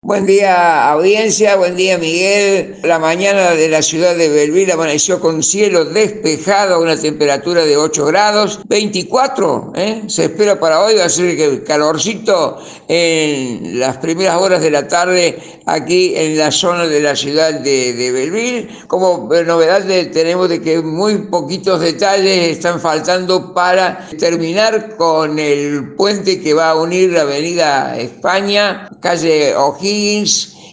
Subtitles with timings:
[0.00, 2.76] Buen día audiencia, buen día Miguel.
[2.84, 8.06] La mañana de la ciudad de Belville amaneció con cielo despejado, una temperatura de 8
[8.06, 10.02] grados, 24, ¿eh?
[10.06, 14.86] se espera para hoy, va a ser el calorcito en las primeras horas de la
[14.86, 18.68] tarde aquí en la zona de la ciudad de, de Belville.
[18.86, 26.40] Como novedad tenemos de que muy poquitos detalles están faltando para terminar con el puente
[26.40, 29.88] que va a unir la avenida España, calle O'Higgins,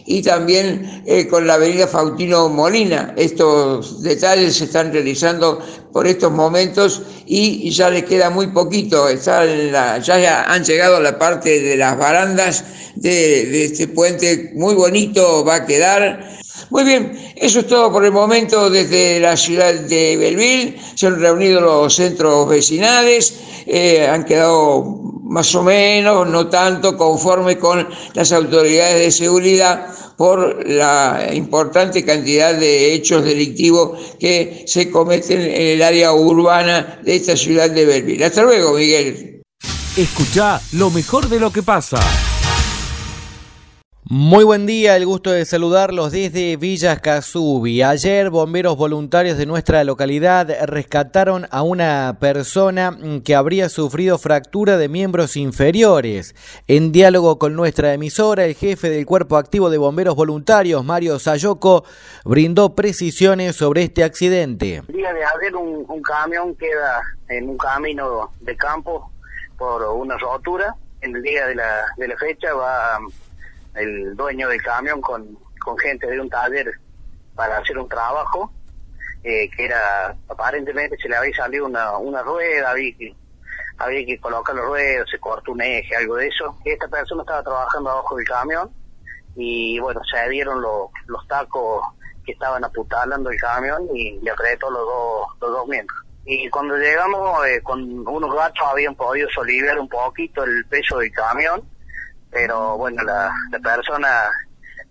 [0.06, 3.12] y también eh, con la avenida Faustino Molina.
[3.16, 5.60] Estos detalles se están realizando
[5.92, 9.08] por estos momentos y ya les queda muy poquito.
[9.12, 15.56] ya han llegado a la parte de las barandas de este puente, muy bonito va
[15.56, 16.35] a quedar.
[16.70, 20.76] Muy bien, eso es todo por el momento desde la ciudad de Belville.
[20.94, 24.84] Se han reunido los centros vecinales, eh, han quedado
[25.24, 32.54] más o menos, no tanto, conforme con las autoridades de seguridad por la importante cantidad
[32.54, 38.24] de hechos delictivos que se cometen en el área urbana de esta ciudad de Belville.
[38.24, 39.42] Hasta luego, Miguel.
[39.96, 41.98] Escucha lo mejor de lo que pasa.
[44.08, 47.82] Muy buen día, el gusto de saludarlos desde Villas Casubi.
[47.82, 54.88] Ayer bomberos voluntarios de nuestra localidad rescataron a una persona que habría sufrido fractura de
[54.88, 56.36] miembros inferiores.
[56.68, 61.82] En diálogo con nuestra emisora, el jefe del Cuerpo Activo de Bomberos Voluntarios, Mario Sayoco,
[62.24, 64.84] brindó precisiones sobre este accidente.
[64.86, 69.10] El día de ayer un, camión queda en un camino de campo
[69.58, 70.76] por una rotura.
[71.00, 73.00] En el día de la, de la fecha va
[73.76, 76.72] el dueño del camión con, con gente de un taller
[77.34, 78.52] para hacer un trabajo,
[79.22, 83.14] eh, que era, aparentemente se le había salido una, una rueda, había que,
[83.78, 86.56] había que colocar los ruedas, se cortó un eje, algo de eso.
[86.64, 88.70] Esta persona estaba trabajando abajo del camión
[89.36, 91.82] y bueno, se dieron los, los tacos
[92.24, 95.98] que estaban aputalando el camión y le apretó los dos, los dos miembros.
[96.24, 101.12] Y cuando llegamos, eh, con unos gatos habían podido soliviar un poquito el peso del
[101.12, 101.62] camión
[102.30, 103.32] pero bueno, la,
[103.62, 104.30] persona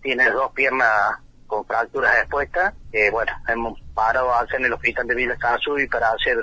[0.01, 5.07] tiene dos piernas con fracturas expuestas, que bueno, hemos parado a hacer en el hospital
[5.07, 5.37] de Villa
[5.77, 6.37] y para hacer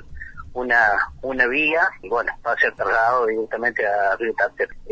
[0.55, 0.79] una
[1.23, 4.35] una vía y bueno, va a ser trasladado directamente a Río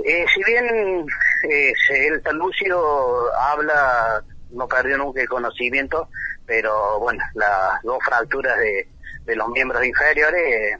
[0.04, 1.06] eh, si bien
[1.42, 6.08] eh, el Talucio habla, no perdió nunca el conocimiento,
[6.46, 8.88] pero bueno, las dos fracturas de,
[9.26, 10.78] de los miembros inferiores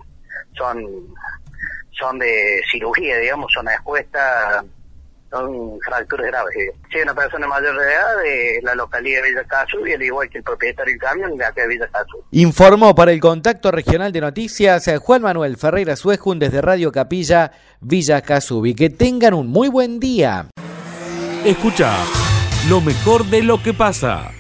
[0.56, 1.14] son
[1.91, 4.64] son de cirugía, digamos, son expuestas
[5.30, 6.54] son fracturas graves.
[6.91, 10.28] Si una persona mayor de edad de la localidad de Villa Casu y al igual
[10.28, 12.22] que el propietario del camión de acá de Villa Casu.
[12.32, 18.20] Informó para el contacto regional de noticias Juan Manuel Ferreira Suejun desde Radio Capilla Villa
[18.22, 18.74] Casubi.
[18.74, 20.46] Que tengan un muy buen día.
[21.44, 21.96] Escucha
[22.69, 24.32] lo mejor de lo que pasa.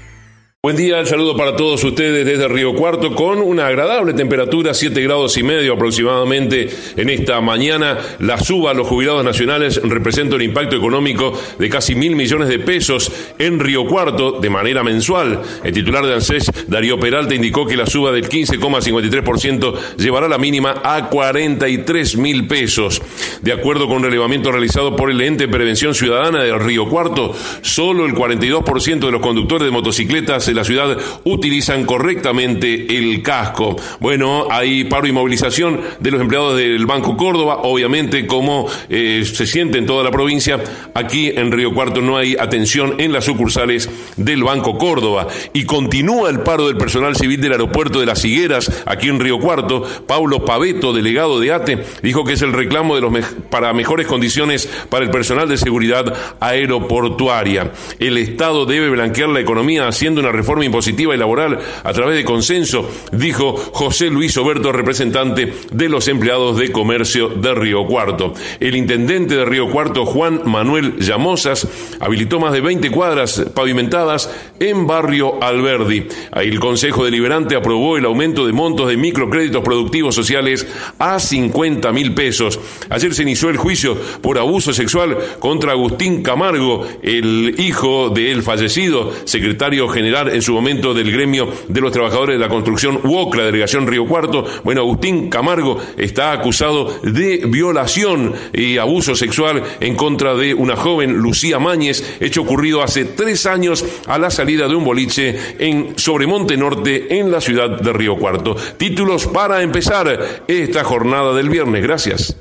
[0.62, 5.38] Buen día, saludo para todos ustedes desde Río Cuarto con una agradable temperatura, 7 grados
[5.38, 7.96] y medio aproximadamente en esta mañana.
[8.18, 12.58] La suba a los jubilados nacionales representa un impacto económico de casi mil millones de
[12.58, 15.40] pesos en Río Cuarto de manera mensual.
[15.64, 20.82] El titular de ANSES, Darío Peralta, indicó que la suba del 15,53% llevará la mínima
[20.84, 23.00] a 43 mil pesos.
[23.40, 28.04] De acuerdo con un relevamiento realizado por el ente prevención ciudadana de Río Cuarto, solo
[28.04, 33.76] el 42% de los conductores de motocicletas de la ciudad utilizan correctamente el casco.
[34.00, 39.46] Bueno, hay paro y movilización de los empleados del Banco Córdoba, obviamente como eh, se
[39.46, 40.58] siente en toda la provincia,
[40.94, 46.30] aquí en Río Cuarto no hay atención en las sucursales del Banco Córdoba y continúa
[46.30, 49.82] el paro del personal civil del aeropuerto de Las Higueras, aquí en Río Cuarto.
[50.06, 53.12] Pablo Paveto, delegado de ATE, dijo que es el reclamo de los
[53.50, 57.72] para mejores condiciones para el personal de seguridad aeroportuaria.
[57.98, 62.24] El Estado debe blanquear la economía haciendo una reforma impositiva y laboral a través de
[62.24, 68.32] consenso, dijo José Luis Oberto, representante de los empleados de comercio de Río Cuarto.
[68.58, 71.68] El intendente de Río Cuarto, Juan Manuel Llamosas,
[72.00, 76.08] habilitó más de 20 cuadras pavimentadas en barrio Alberdi.
[76.32, 80.66] Ahí el Consejo Deliberante aprobó el aumento de montos de microcréditos productivos sociales
[80.98, 82.58] a 50 mil pesos.
[82.88, 89.12] Ayer se inició el juicio por abuso sexual contra Agustín Camargo, el hijo del fallecido
[89.24, 93.44] secretario general en su momento del gremio de los trabajadores de la construcción UOC, la
[93.44, 94.44] delegación Río Cuarto.
[94.64, 101.14] Bueno, Agustín Camargo está acusado de violación y abuso sexual en contra de una joven,
[101.14, 106.56] Lucía Mañez, hecho ocurrido hace tres años a la salida de un boliche en Sobremonte
[106.56, 108.56] Norte, en la ciudad de Río Cuarto.
[108.76, 111.82] Títulos para empezar esta jornada del viernes.
[111.82, 112.36] Gracias.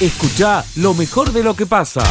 [0.00, 2.02] Escucha lo mejor de lo que pasa.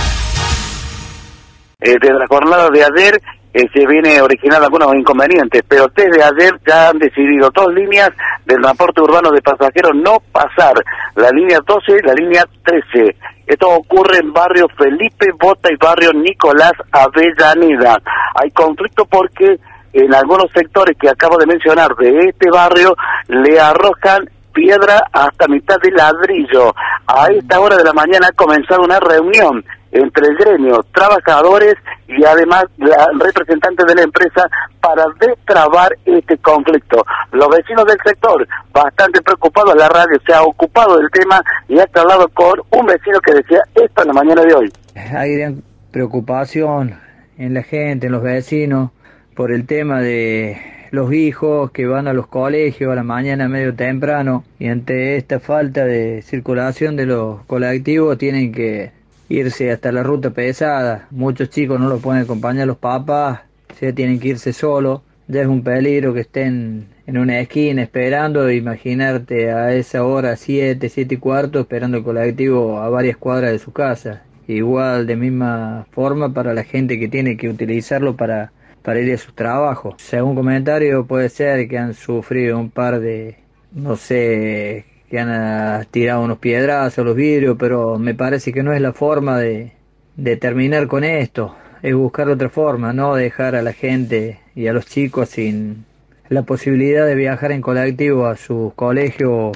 [1.80, 3.22] desde la jornada de ayer
[3.54, 8.10] se viene originando algunos inconvenientes, pero desde ayer ya han decidido dos líneas
[8.46, 10.74] del transporte urbano de pasajeros no pasar,
[11.16, 13.16] la línea 12 y la línea 13.
[13.46, 18.02] Esto ocurre en barrio Felipe Bota y barrio Nicolás Avellaneda.
[18.36, 19.60] Hay conflicto porque
[19.94, 22.96] en algunos sectores que acabo de mencionar de este barrio
[23.28, 26.74] le arrojan piedra hasta mitad de ladrillo.
[27.06, 29.64] A esta hora de la mañana ha comenzado una reunión
[29.94, 31.76] entre el gremio, trabajadores
[32.08, 34.50] y además la representante de la empresa
[34.82, 37.06] para destrabar este conflicto.
[37.32, 41.88] Los vecinos del sector, bastante preocupados, la radio se ha ocupado del tema y ha
[41.94, 44.74] hablado con un vecino que decía esto en la mañana de hoy.
[44.96, 47.00] Hay gran preocupación
[47.38, 48.90] en la gente, en los vecinos,
[49.36, 53.74] por el tema de los hijos que van a los colegios a la mañana medio
[53.74, 58.92] temprano y ante esta falta de circulación de los colectivos tienen que
[59.34, 61.08] irse hasta la ruta pesada.
[61.12, 63.42] Muchos chicos no los pueden acompañar los papás,
[63.78, 65.02] se tienen que irse solos.
[65.28, 70.90] Ya es un peligro que estén en una esquina esperando, imaginarte a esa hora, siete,
[70.90, 74.24] siete y cuarto, esperando el colectivo a varias cuadras de su casa.
[74.48, 78.52] Igual, de misma forma, para la gente que tiene que utilizarlo para,
[78.82, 79.96] para ir a sus trabajos.
[79.98, 83.38] Según comentario, puede ser que han sufrido un par de,
[83.72, 88.74] no sé, que han tirado unos piedras a los vidrios, pero me parece que no
[88.74, 89.74] es la forma de,
[90.16, 94.74] de terminar con esto, es buscar otra forma, no dejar a la gente y a
[94.74, 95.86] los chicos sin
[96.30, 99.52] la posibilidad de viajar en colectivo a sus colegios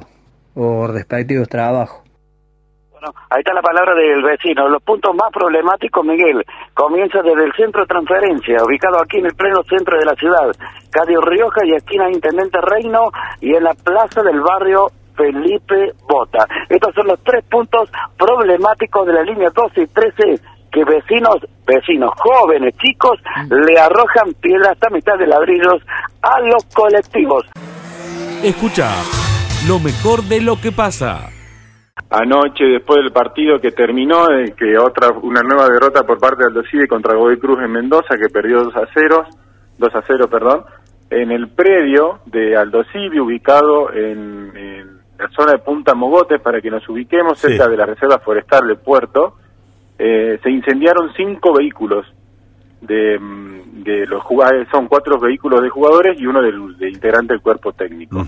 [0.54, 2.04] o respectivos trabajos.
[2.92, 4.70] Bueno, ahí está la palabra del vecino.
[4.70, 6.46] Los puntos más problemáticos, Miguel,
[6.76, 10.52] comienza desde el centro de transferencia, ubicado aquí en el pleno centro de la ciudad,
[10.92, 13.10] Cadio Rioja y esquina Intendente Reino,
[13.42, 16.48] y en la plaza del barrio Felipe Bota.
[16.70, 20.42] Estos son los tres puntos problemáticos de la línea 12 y 13
[20.72, 23.20] que vecinos, vecinos jóvenes, chicos,
[23.50, 25.82] le arrojan piedras hasta mitad de ladrillos
[26.22, 27.46] a los colectivos.
[28.44, 28.90] Escucha
[29.68, 31.30] lo mejor de lo que pasa.
[32.10, 36.50] Anoche, después del partido que terminó, eh, que otra una nueva derrota por parte de
[36.50, 39.26] Aldo contra Godoy Cruz en Mendoza, que perdió 2 a 0,
[39.78, 40.64] 2 a 0, perdón,
[41.10, 42.84] en el predio de Aldo
[43.20, 48.20] ubicado en la zona de Punta Mogotes, para que nos ubiquemos cerca de la Reserva
[48.20, 49.36] Forestal de Puerto,
[49.98, 52.06] eh, se incendiaron cinco vehículos
[52.82, 57.34] de, mm, de los jugadores, son cuatro vehículos de jugadores y uno del, de integrante
[57.34, 58.24] del cuerpo técnico.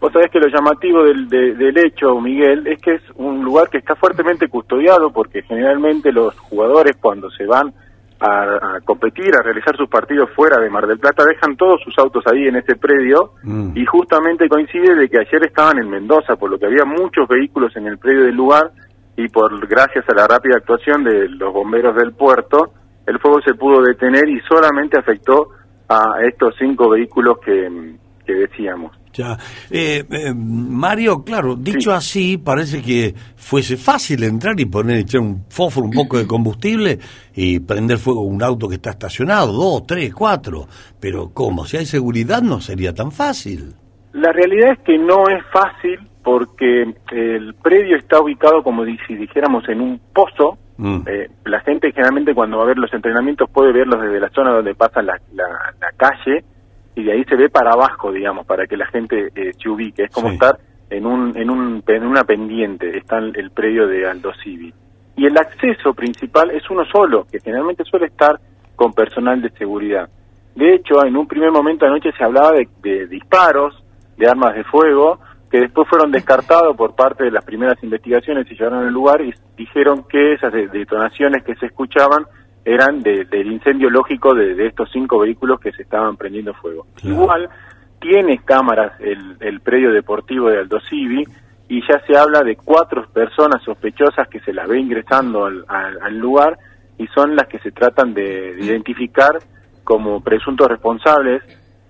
[0.00, 3.78] Vos sabés que lo llamativo del, del hecho, Miguel, es que es un lugar que
[3.78, 7.72] está fuertemente custodiado porque generalmente los jugadores cuando se van
[8.20, 12.22] a, competir, a realizar sus partidos fuera de Mar del Plata, dejan todos sus autos
[12.26, 13.72] ahí en ese predio mm.
[13.74, 17.74] y justamente coincide de que ayer estaban en Mendoza, por lo que había muchos vehículos
[17.76, 18.70] en el predio del lugar
[19.16, 22.72] y por gracias a la rápida actuación de los bomberos del puerto,
[23.06, 25.48] el fuego se pudo detener y solamente afectó
[25.88, 28.99] a estos cinco vehículos que, que decíamos.
[29.12, 29.36] Ya.
[29.70, 35.44] Eh, eh, Mario, claro, dicho así, parece que fuese fácil entrar y poner, echar un
[35.48, 36.98] fósforo, un poco de combustible
[37.34, 40.66] y prender fuego a un auto que está estacionado, dos, tres, cuatro.
[41.00, 41.64] Pero ¿cómo?
[41.64, 43.74] Si hay seguridad no sería tan fácil.
[44.12, 49.68] La realidad es que no es fácil porque el predio está ubicado como si dijéramos
[49.68, 50.58] en un pozo.
[50.76, 51.00] Mm.
[51.06, 54.52] Eh, la gente generalmente cuando va a ver los entrenamientos puede verlos desde la zona
[54.52, 56.44] donde pasa la, la calle
[57.00, 60.04] y de ahí se ve para abajo, digamos, para que la gente eh, se ubique.
[60.04, 60.58] Es como estar
[60.90, 64.72] en un, en un en una pendiente, está el, predio de Aldo Civi.
[65.16, 68.38] Y el acceso principal es uno solo, que generalmente suele estar
[68.76, 70.08] con personal de seguridad.
[70.54, 73.82] De hecho, en un primer momento anoche se hablaba de, disparos,
[74.16, 75.18] de armas de fuego,
[75.50, 79.34] que después fueron descartados por parte de las primeras investigaciones y llegaron al lugar y
[79.56, 82.24] dijeron que esas detonaciones que se escuchaban
[82.64, 86.86] eran del incendio lógico de, estos cinco vehículos que se estaban prendiendo fuego.
[87.02, 87.48] Igual
[88.00, 91.24] tiene cámaras el, el predio deportivo de Aldo Civi
[91.70, 96.18] y ya se habla de cuatro personas sospechosas que se las ve ingresando al, al,
[96.18, 96.58] lugar
[96.98, 99.38] y son las que se tratan de, identificar
[99.84, 101.42] como presuntos responsables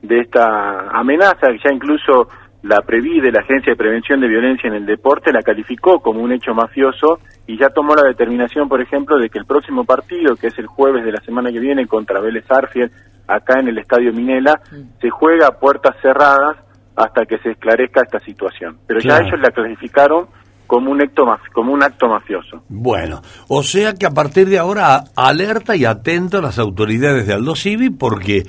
[0.02, 2.28] de esta amenaza, que ya incluso
[2.62, 6.32] la Previde, la Agencia de Prevención de Violencia en el Deporte, la calificó como un
[6.32, 7.18] hecho mafioso
[7.50, 10.68] y ya tomó la determinación, por ejemplo, de que el próximo partido, que es el
[10.68, 12.92] jueves de la semana que viene contra Vélez Arfiel,
[13.26, 14.60] acá en el Estadio Minela,
[15.00, 16.58] se juega a puertas cerradas
[16.94, 18.78] hasta que se esclarezca esta situación.
[18.86, 20.28] Pero ya ellos la clasificaron
[20.68, 22.62] como un, acto como un acto mafioso.
[22.68, 27.34] Bueno, o sea que a partir de ahora alerta y atento a las autoridades de
[27.34, 28.44] Aldo Civi porque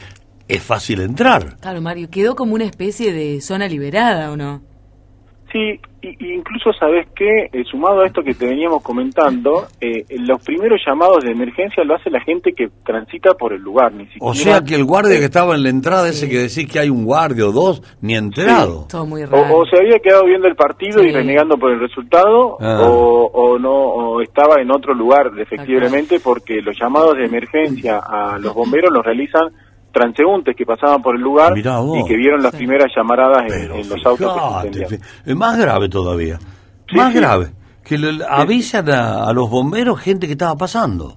[0.47, 1.57] es fácil entrar.
[1.59, 4.61] Claro, Mario, quedó como una especie de zona liberada, ¿o no?
[5.51, 10.41] Sí, y, incluso sabes que, eh, sumado a esto que te veníamos comentando, eh, los
[10.43, 14.25] primeros llamados de emergencia lo hace la gente que transita por el lugar, ni siquiera...
[14.25, 16.89] O sea que el guardia que estaba en la entrada, ese que decís que hay
[16.89, 18.87] un guardia o dos, ni entrado.
[18.89, 19.55] Todo muy raro.
[19.55, 22.87] O, se había quedado viendo el partido y renegando por el resultado, Ah.
[22.87, 28.37] o, o no, o estaba en otro lugar, efectivamente, porque los llamados de emergencia a
[28.39, 29.49] los bomberos los realizan
[29.91, 31.63] transeúntes que pasaban por el lugar y
[32.07, 34.33] que vieron las primeras llamaradas en, Pero en los autos
[34.63, 36.37] que se fíjate, fi- es más grave todavía.
[36.89, 37.19] Sí, más sí.
[37.19, 37.47] grave.
[37.83, 41.15] Que le- avisan a, a los bomberos gente que estaba pasando.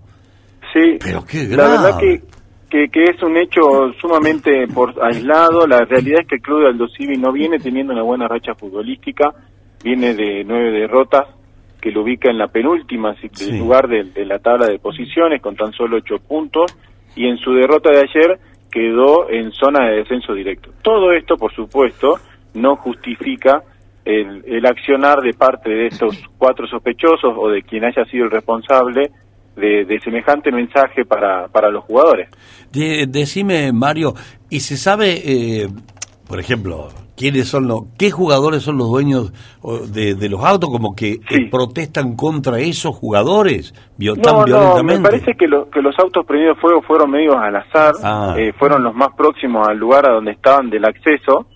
[0.73, 2.23] Sí, Pero qué la verdad grave.
[2.71, 3.61] que, que, que es un hecho
[4.01, 5.67] sumamente por aislado.
[5.67, 8.55] La realidad es que el club de Aldo Civi no viene teniendo una buena racha
[8.57, 9.31] futbolística,
[9.85, 11.27] viene de nueve derrotas,
[11.81, 13.15] que lo ubica en la penúltima
[13.53, 16.75] lugar de, de la tabla de posiciones con tan solo ocho puntos,
[17.15, 18.41] y en su derrota de ayer
[18.75, 20.71] quedó en zona de descenso directo.
[20.83, 22.19] Todo esto, por supuesto,
[22.55, 23.63] no justifica
[24.05, 28.33] el, el accionar de parte de estos cuatro sospechosos o de quien haya sido el
[28.33, 29.11] responsable
[29.55, 32.29] de, de semejante mensaje para, para los jugadores.
[32.73, 34.15] De- decime, Mario,
[34.51, 35.69] ¿y se sabe, eh,
[36.27, 39.33] por ejemplo, quiénes son los, qué jugadores son los dueños
[39.93, 44.97] de, de los autos, como que eh, protestan contra esos jugadores tan No, no, violentamente?
[44.99, 48.35] me parece que, lo- que los autos prendidos fuego fueron medios al azar, Ah.
[48.37, 51.47] eh, fueron los más próximos al lugar a donde estaban del acceso.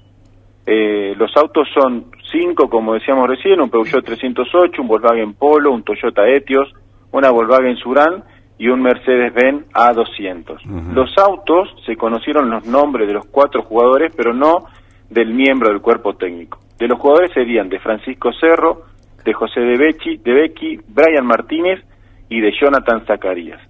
[0.66, 5.82] Eh, los autos son cinco, como decíamos recién, un Peugeot 308, un Volkswagen Polo, un
[5.82, 6.68] Toyota Etios,
[7.10, 8.22] una Volkswagen Surán
[8.58, 10.92] y un Mercedes-Benz A200.
[10.92, 14.66] Los autos se conocieron los nombres de los cuatro jugadores, pero no
[15.10, 16.58] del miembro del cuerpo técnico.
[16.78, 18.82] De los jugadores serían de Francisco Cerro,
[19.24, 21.80] de José de Becci, de Becky, Brian Martínez
[22.28, 23.60] y de Jonathan Zacarías.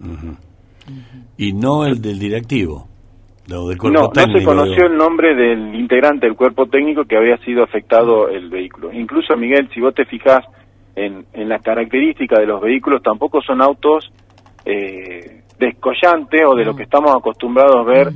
[1.37, 2.87] Y no el del directivo,
[3.49, 4.87] lo del cuerpo No, no se conoció digo.
[4.89, 8.93] el nombre del integrante del cuerpo técnico que había sido afectado el vehículo.
[8.93, 10.45] Incluso, Miguel, si vos te fijas
[10.97, 14.11] en, en las características de los vehículos, tampoco son autos
[14.65, 18.09] eh, descollantes o de lo que estamos acostumbrados a ver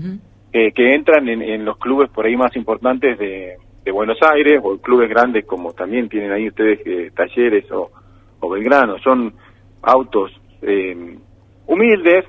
[0.52, 4.60] eh, que entran en, en los clubes por ahí más importantes de, de Buenos Aires
[4.62, 7.90] o clubes grandes como también tienen ahí ustedes eh, talleres o,
[8.40, 8.98] o Belgrano.
[8.98, 9.32] Son
[9.82, 10.30] autos
[10.62, 11.16] eh,
[11.66, 12.24] humildes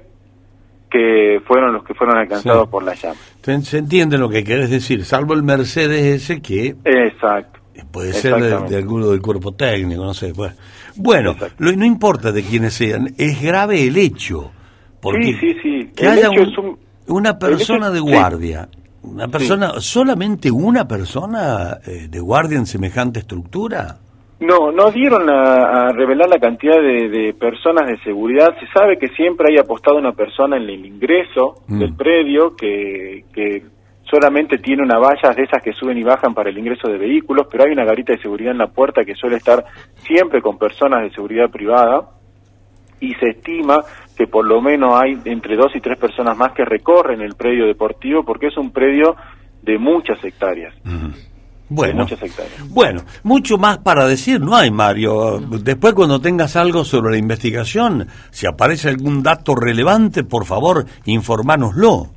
[0.90, 2.72] que fueron los que fueron alcanzados Sí.
[2.72, 3.16] por la llama.
[3.42, 7.60] Se, se entiende lo que querés decir, salvo el Mercedes ese que Exacto.
[7.92, 10.32] puede ser de, alguno del cuerpo técnico, no sé.
[10.34, 10.54] Bueno,
[10.96, 14.52] bueno lo, no importa de quiénes sean, es grave el hecho.
[15.02, 15.92] Porque Sí, sí, sí.
[15.96, 16.78] Que El haya hecho un- es un-
[17.08, 18.68] una persona de guardia,
[19.04, 23.98] una persona, solamente una persona eh, de guardia en semejante estructura.
[24.40, 28.54] No, no dieron a, a revelar la cantidad de, de personas de seguridad.
[28.60, 31.80] Se sabe que siempre hay apostado una persona en el ingreso Mm.
[31.80, 33.64] del predio que, que
[34.10, 37.48] solamente tiene una valla de esas que suben y bajan para el ingreso de vehículos,
[37.50, 39.64] pero hay una garita de seguridad en la puerta que suele estar
[40.06, 42.02] siempre con personas de seguridad privada
[43.04, 43.80] y se estima
[44.16, 47.68] que por lo menos hay entre dos y tres personas más que recorren el predio
[47.68, 49.16] deportivo porque es un predio
[49.62, 50.74] de muchas hectáreas.
[51.70, 52.06] Bueno,
[52.70, 55.40] bueno, mucho más para decir no hay, Mario.
[55.40, 62.08] Después cuando tengas algo sobre la investigación, si aparece algún dato relevante, por favor, informánoslo.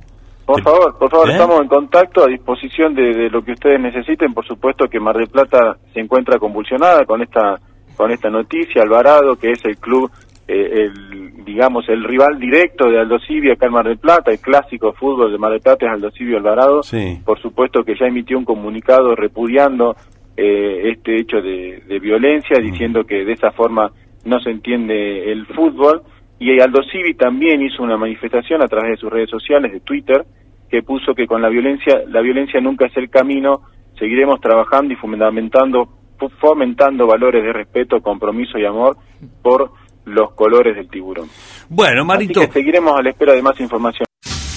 [0.45, 1.33] Por favor, por favor, ¿Eh?
[1.33, 4.33] estamos en contacto a disposición de, de lo que ustedes necesiten.
[4.33, 7.59] Por supuesto que Mar del Plata se encuentra convulsionada con esta
[7.97, 8.83] con esta noticia.
[8.83, 10.09] Alvarado, que es el club,
[10.47, 14.39] eh, el digamos el rival directo de Aldo Civi acá en Mar del Plata, el
[14.39, 16.83] clásico fútbol de Mar del Plata es Aldo Alvarado.
[16.83, 17.19] Sí.
[17.25, 19.95] Por supuesto que ya emitió un comunicado repudiando
[20.35, 23.91] eh, este hecho de, de violencia, diciendo que de esa forma
[24.25, 26.01] no se entiende el fútbol.
[26.37, 30.25] Y Aldo Civi también hizo una manifestación a través de sus redes sociales, de Twitter,
[30.69, 33.61] que puso que con la violencia, la violencia nunca es el camino,
[33.97, 35.87] seguiremos trabajando y fundamentando,
[36.19, 38.97] fu- fomentando valores de respeto, compromiso y amor
[39.41, 39.71] por
[40.07, 41.29] los colores del tiburón.
[41.69, 42.39] Bueno, Marito.
[42.39, 44.05] Así que seguiremos a la espera de más información.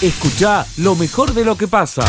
[0.03, 2.03] Escucha lo mejor de lo que pasa.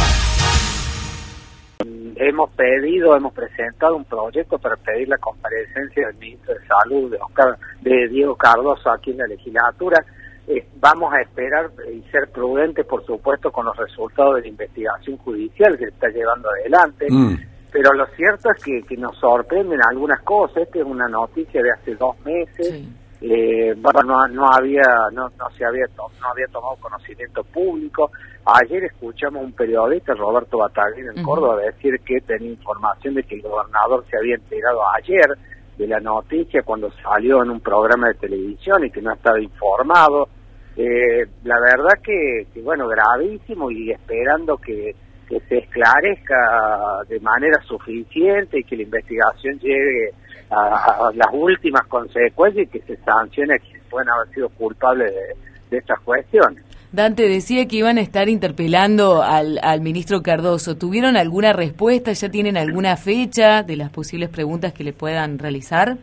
[2.15, 7.17] hemos pedido, hemos presentado un proyecto para pedir la comparecencia del ministro de Salud, de,
[7.17, 10.05] Oscar, de Diego Cardoso, aquí en la legislatura.
[10.47, 15.17] Eh, vamos a esperar y ser prudentes, por supuesto, con los resultados de la investigación
[15.17, 17.07] judicial que se está llevando adelante.
[17.09, 17.35] Mm.
[17.71, 20.63] Pero lo cierto es que, que nos sorprenden algunas cosas.
[20.63, 22.83] Esta es una noticia de hace dos meses.
[23.21, 24.81] Eh, bueno, no, no había,
[25.13, 28.11] no, no se había, to- no había tomado conocimiento público.
[28.45, 31.29] Ayer escuchamos a un periodista, Roberto Bataglia, en Ujú.
[31.29, 35.37] Córdoba, decir que tenía información de que el gobernador se había enterado ayer
[35.77, 40.27] de la noticia cuando salió en un programa de televisión y que no estaba informado.
[40.75, 44.95] Eh, la verdad que, que, bueno, gravísimo y esperando que,
[45.29, 50.11] que se esclarezca de manera suficiente y que la investigación llegue
[50.51, 55.35] a, las últimas consecuencias y que se sancione a quienes pueden haber sido culpables de,
[55.69, 56.63] de estas cuestiones.
[56.91, 60.75] Dante decía que iban a estar interpelando al, al, ministro Cardoso.
[60.75, 62.11] ¿Tuvieron alguna respuesta?
[62.11, 65.97] ¿Ya tienen alguna fecha de las posibles preguntas que le puedan realizar?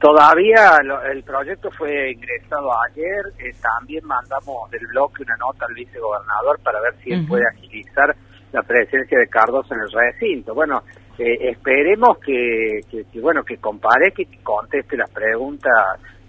[0.00, 0.78] Todavía
[1.12, 3.26] el proyecto fue ingresado ayer.
[3.38, 8.16] Eh, también mandamos del bloque una nota al vicegobernador para ver si él puede agilizar
[8.52, 10.54] la presencia de Cardoso en el recinto.
[10.54, 10.82] Bueno,
[11.18, 15.72] eh, esperemos que, que, bueno que comparezca y que conteste las preguntas.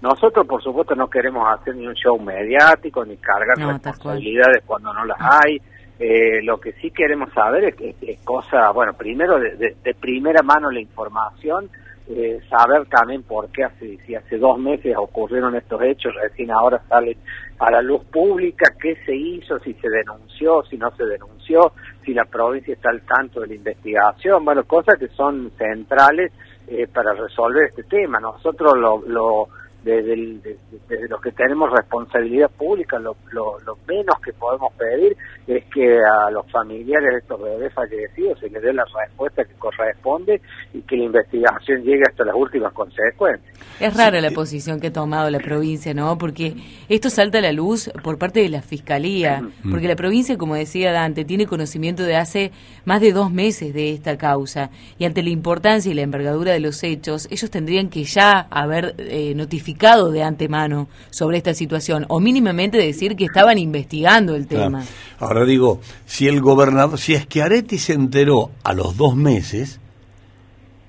[0.02, 5.06] Nosotros, por supuesto, no queremos hacer ni un show mediático ni cargar responsabilidades cuando no
[5.06, 5.62] las hay.
[6.00, 10.42] Eh, lo que sí queremos saber es, que es cosa, bueno, primero de, de primera
[10.42, 11.70] mano la información
[12.10, 16.82] eh, saber también por qué hace, si hace dos meses ocurrieron estos hechos, recién ahora
[16.90, 17.18] salen
[17.60, 21.74] a la luz pública, qué se hizo, si se denunció, si no se denunció,
[22.04, 26.32] si la provincia está al tanto de la investigación, bueno, cosas que son centrales
[26.68, 28.20] eh, para resolver este tema.
[28.20, 29.50] Nosotros lo, lo
[29.84, 30.58] desde,
[30.90, 35.16] desde los que tenemos responsabilidad pública, lo, lo, lo, menos que podemos pedir
[35.48, 39.54] es que a los familiares de estos bebés fallecidos se les dé la respuesta que
[39.54, 40.42] corresponde
[40.74, 43.58] y que la investigación llegue hasta las últimas consecuencias.
[43.80, 46.18] Es rara la posición que ha tomado la provincia, ¿no?
[46.18, 46.56] Porque
[46.90, 50.92] esto salta a la luz por parte de la Fiscalía, porque la provincia, como decía
[50.92, 52.52] Dante, tiene conocimiento de hace
[52.84, 56.60] más de dos meses de esta causa y ante la importancia y la envergadura de
[56.60, 62.20] los hechos, ellos tendrían que ya haber eh, notificado de antemano sobre esta situación o
[62.20, 64.84] mínimamente decir que estaban investigando el tema.
[65.20, 69.80] Ahora digo, si el gobernador, si es que Areti se enteró a los dos meses,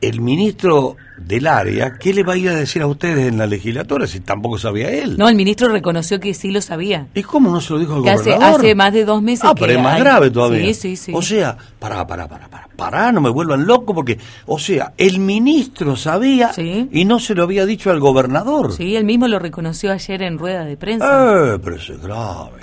[0.00, 0.96] el ministro
[1.26, 4.20] del área, ¿qué le va a ir a decir a ustedes en la legislatura si
[4.20, 5.16] tampoco sabía él?
[5.18, 7.06] No, el ministro reconoció que sí lo sabía.
[7.14, 8.32] ¿Y cómo no se lo dijo al gobernador?
[8.32, 9.44] Hace, hace, más de dos meses.
[9.44, 10.64] Ah, pero es más grave todavía.
[10.66, 11.12] Sí, sí, sí.
[11.14, 15.18] O sea, para, para, para, para, para, no me vuelvan loco porque, o sea, el
[15.20, 18.72] ministro sabía y no se lo había dicho al gobernador.
[18.72, 21.54] Sí, él mismo lo reconoció ayer en rueda de prensa.
[21.54, 22.60] Eh, pero eso es grave.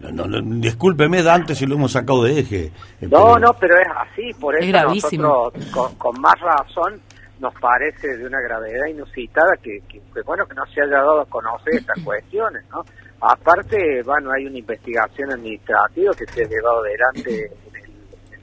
[0.00, 2.72] No, no, discúlpeme, Dante, si lo hemos sacado de eje.
[3.02, 4.72] No, no, pero es así, por eso
[5.18, 7.00] nosotros, con, más razón,
[7.40, 11.26] nos parece de una gravedad inusitada que, que, bueno que no se haya dado a
[11.26, 12.84] conocer estas cuestiones, ¿no?
[13.22, 17.52] Aparte, bueno, hay una investigación administrativa que se ha llevado adelante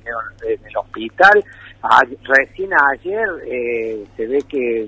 [0.06, 1.44] en el, hospital.
[2.24, 4.88] recién ayer eh, se ve que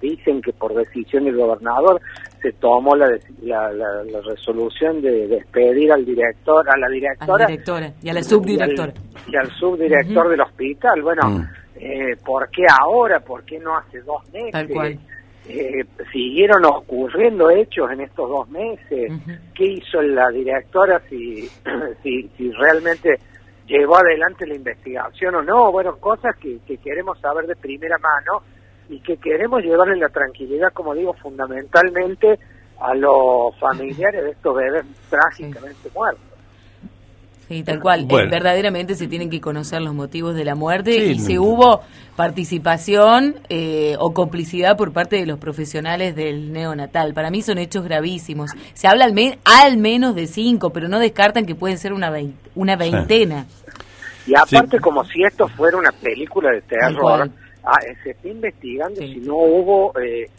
[0.00, 2.00] dicen que por decisión del gobernador
[2.40, 3.10] se tomó la,
[3.42, 7.46] la, resolución de despedir al director, a la directora,
[8.02, 8.94] y a la subdirectora.
[9.28, 11.02] Y al, subdirector del hospital.
[11.02, 11.48] Bueno, mm.
[11.80, 13.20] Eh, ¿por qué ahora?
[13.20, 14.98] ¿Por qué no hace dos meses?
[15.48, 19.10] Eh, siguieron ocurriendo hechos en estos dos meses.
[19.54, 21.48] ¿Qué hizo la directora si,
[22.02, 23.18] si, si realmente
[23.66, 25.72] llevó adelante la investigación o no?
[25.72, 28.42] Bueno, cosas que, que queremos saber de primera mano
[28.90, 32.38] y que queremos llevarle la tranquilidad, como digo, fundamentalmente
[32.78, 36.29] a los familiares de estos bebés trágicamente muertos.
[37.50, 38.02] Sí, tal cual.
[38.02, 41.80] Eh, verdaderamente se tienen que conocer los motivos de la muerte y si hubo
[42.14, 47.12] participación eh, o complicidad por parte de los profesionales del neonatal.
[47.12, 48.52] Para mí son hechos gravísimos.
[48.74, 52.12] Se habla al, al menos de cinco, pero no descartan que pueden ser una,
[52.54, 53.46] una veintena.
[54.28, 57.28] Y aparte, como si esto fuera una película de terror,
[57.64, 60.30] ah, se está investigando si no hubo eh, eh,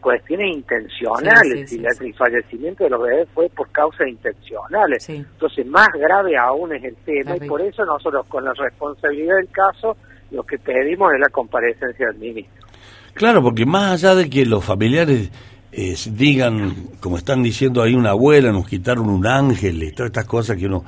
[0.00, 5.08] cuestiones intencionales y el fallecimiento de los bebés fue por causas intencionales.
[5.08, 9.48] Entonces, más grave aún es el tema y por eso nosotros, con la responsabilidad del
[9.48, 9.96] caso,
[10.30, 12.66] lo que pedimos es la comparecencia del ministro.
[13.14, 15.30] Claro, porque más allá de que los familiares
[15.72, 20.26] eh, digan, como están diciendo ahí una abuela, nos quitaron un ángel y todas estas
[20.26, 20.84] cosas que uno...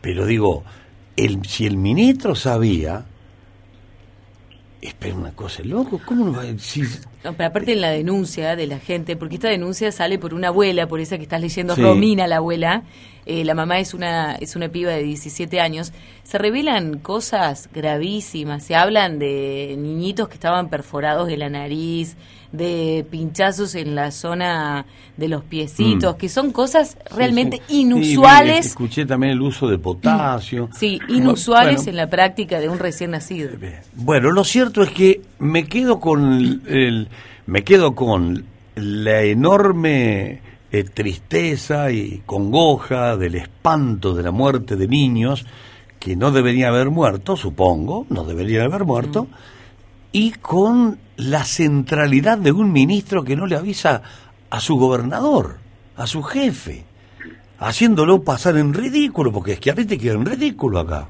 [0.00, 0.64] Pero digo,
[1.16, 3.04] el, si el ministro sabía,
[4.82, 6.88] Espera una cosa, loco, ¿cómo no va a decir?
[7.24, 10.48] No, pero aparte en la denuncia de la gente, porque esta denuncia sale por una
[10.48, 12.82] abuela, por esa que estás leyendo, Romina la abuela,
[13.26, 15.92] eh, la mamá es una, es una piba de 17 años,
[16.24, 22.16] se revelan cosas gravísimas, se hablan de niñitos que estaban perforados de la nariz,
[22.52, 24.84] de pinchazos en la zona
[25.16, 26.18] de los piecitos, mm.
[26.18, 28.66] que son cosas realmente inusuales.
[28.66, 30.68] escuché también el uso de potasio.
[30.72, 33.50] Sí, inusuales en la práctica de un recién nacido.
[33.94, 37.08] Bueno, lo cierto es que me quedo con el,
[37.46, 38.44] me quedo con
[38.76, 45.44] la enorme eh, tristeza y congoja del espanto de la muerte de niños
[45.98, 49.26] que no deberían haber muerto, supongo, no deberían haber muerto,
[50.12, 54.02] y con la centralidad de un ministro que no le avisa
[54.48, 55.58] a su gobernador,
[55.96, 56.84] a su jefe.
[57.58, 61.08] haciéndolo pasar en ridículo, porque es que te queda en ridículo acá.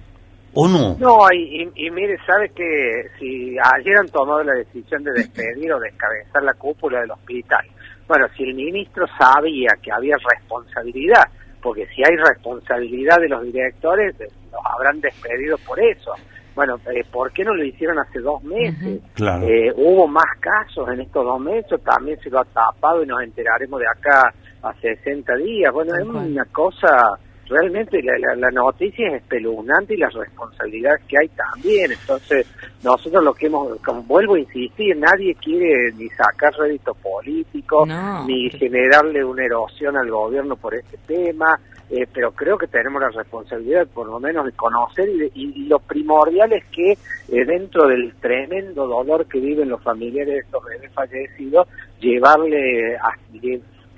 [0.54, 0.96] ¿O no?
[0.98, 5.80] No, y, y, mire, sabe que si ayer han tomado la decisión de despedir o
[5.80, 7.64] descabezar la cúpula del hospital,
[8.06, 11.24] bueno, si el ministro sabía que había responsabilidad,
[11.62, 16.12] porque si hay responsabilidad de los directores, eh, los habrán despedido por eso.
[16.54, 19.00] Bueno, eh, ¿por qué no lo hicieron hace dos meses?
[19.16, 23.22] Eh, hubo más casos en estos dos meses, también se lo ha tapado y nos
[23.22, 25.72] enteraremos de acá a 60 días.
[25.72, 27.18] Bueno, es una cosa,
[27.52, 31.92] realmente la, la, noticia es espeluznante y las responsabilidades que hay también.
[31.92, 32.46] Entonces,
[32.82, 37.86] nosotros lo que hemos, como vuelvo a insistir, nadie quiere ni sacar rédito político,
[38.26, 41.58] ni generarle una erosión al gobierno por este tema
[41.92, 46.50] eh, pero creo que tenemos la responsabilidad por lo menos de conocer y, lo primordial
[46.54, 51.68] es que eh, dentro del tremendo dolor que viven los familiares de estos bebés fallecidos,
[52.00, 53.12] llevarle a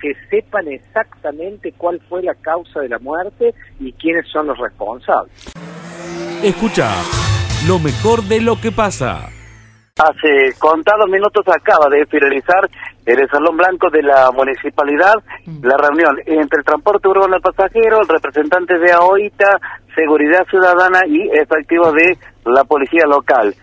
[0.05, 5.33] que sepan exactamente cuál fue la causa de la muerte y quiénes son los responsables.
[6.43, 6.91] Escucha
[7.67, 9.29] lo mejor de lo que pasa.
[9.97, 12.69] Hace contados minutos acaba de finalizar
[13.03, 15.15] en el Salón Blanco de la Municipalidad
[15.47, 15.65] mm.
[15.65, 19.59] la reunión entre el transporte urbano de pasajeros, representantes de AOITA,
[19.95, 22.15] Seguridad Ciudadana y efectivos de
[22.45, 23.55] la Policía Local.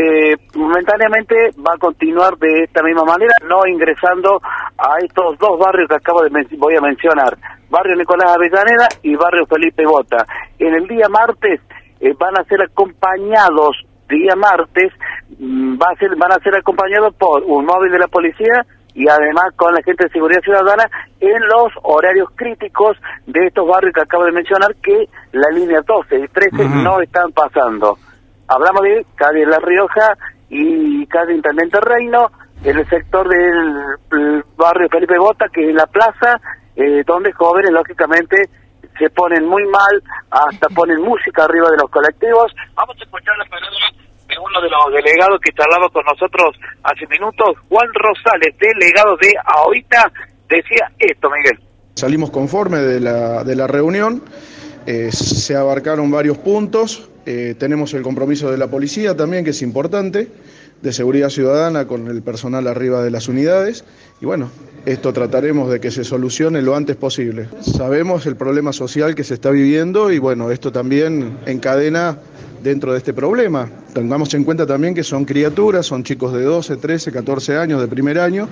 [0.00, 4.40] Eh, momentáneamente va a continuar de esta misma manera, no ingresando
[4.78, 7.36] a estos dos barrios que acabo de voy a mencionar,
[7.68, 10.24] barrio Nicolás Avellaneda y barrio Felipe Bota.
[10.56, 11.60] En el día martes
[11.98, 13.74] eh, van a ser acompañados
[14.08, 14.92] día martes
[15.36, 19.08] mm, va a ser, van a ser acompañados por un móvil de la policía y
[19.08, 24.02] además con la gente de seguridad ciudadana en los horarios críticos de estos barrios que
[24.02, 27.98] acabo de mencionar que la línea 12 y 13 no están pasando.
[28.48, 30.16] Hablamos de calle La Rioja
[30.48, 32.30] y calle Intendente Reino,
[32.64, 36.40] en el sector del barrio Felipe Bota, que es la plaza,
[36.74, 38.48] eh, donde jóvenes lógicamente
[38.98, 42.52] se ponen muy mal, hasta ponen música arriba de los colectivos.
[42.74, 43.76] Vamos a escuchar la palabra
[44.28, 49.34] de uno de los delegados que charlaba con nosotros hace minutos, Juan Rosales, delegado de
[49.44, 50.12] AOITA,
[50.48, 51.58] decía esto, Miguel.
[51.94, 54.22] Salimos conforme de la, de la reunión,
[54.86, 59.60] eh, se abarcaron varios puntos, eh, tenemos el compromiso de la policía también, que es
[59.60, 60.28] importante,
[60.80, 63.84] de seguridad ciudadana con el personal arriba de las unidades,
[64.22, 64.50] y bueno,
[64.86, 67.50] esto trataremos de que se solucione lo antes posible.
[67.60, 72.16] Sabemos el problema social que se está viviendo y bueno, esto también encadena
[72.62, 73.68] dentro de este problema.
[73.92, 77.88] Tengamos en cuenta también que son criaturas, son chicos de 12, 13, 14 años de
[77.88, 78.48] primer año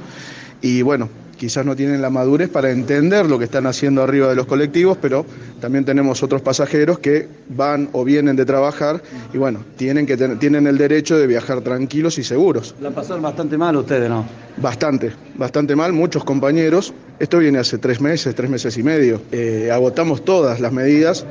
[0.61, 4.37] y bueno, quizás no tienen la madurez para entender lo que están haciendo arriba de
[4.37, 5.25] los colectivos, pero
[5.61, 10.67] también tenemos otros pasajeros que van o vienen de trabajar y bueno, tienen, que tienen
[10.67, 12.75] el derecho de viajar tranquilos y seguros.
[12.81, 14.25] La pasaron bastante mal ustedes, ¿no?
[14.57, 16.95] Bastante, bastante mal, muchos compañeros.
[17.19, 19.21] Esto viene hace tres meses, tres meses y medio.
[19.33, 21.27] Eh, agotamos todas las medidas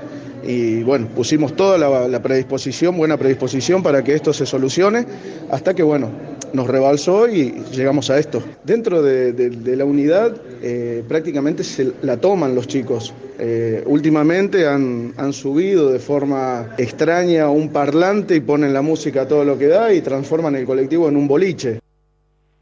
[0.47, 5.05] y bueno, pusimos toda la, predisposición, buena predisposición para que esto se solucione,
[5.49, 6.09] hasta que bueno,
[6.55, 8.41] nos rebalsó y llegamos a esto.
[8.63, 13.13] Dentro de, la unidad eh, prácticamente se la toman los chicos.
[13.37, 19.27] Eh, últimamente han, han subido de forma extraña un parlante y ponen la música a
[19.27, 21.79] todo lo que da y transforman el colectivo en un boliche.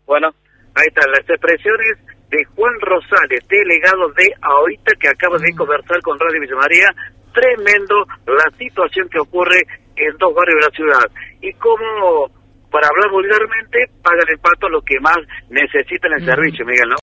[0.06, 0.30] Bueno,
[0.74, 1.98] ahí están las expresiones
[2.30, 6.90] de Juan Rosales, delegado de ahorita que acaba de conversar con Radio Villa María
[7.34, 12.30] tremendo la situación que ocurre en dos barrios de la ciudad y cómo,
[12.74, 15.18] para hablar vulgarmente, pagan el pato lo que más
[15.52, 16.96] necesitan el servicio, Miguel, ¿no?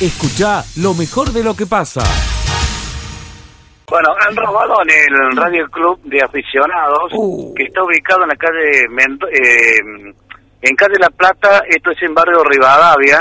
[0.00, 2.00] Escucha lo mejor de lo que pasa.
[3.86, 7.52] Bueno, han robado en el Radio Club de Aficionados, uh.
[7.54, 8.86] que está ubicado en la calle
[9.30, 10.14] eh,
[10.62, 13.20] en calle La Plata, esto es en barrio Rivadavia,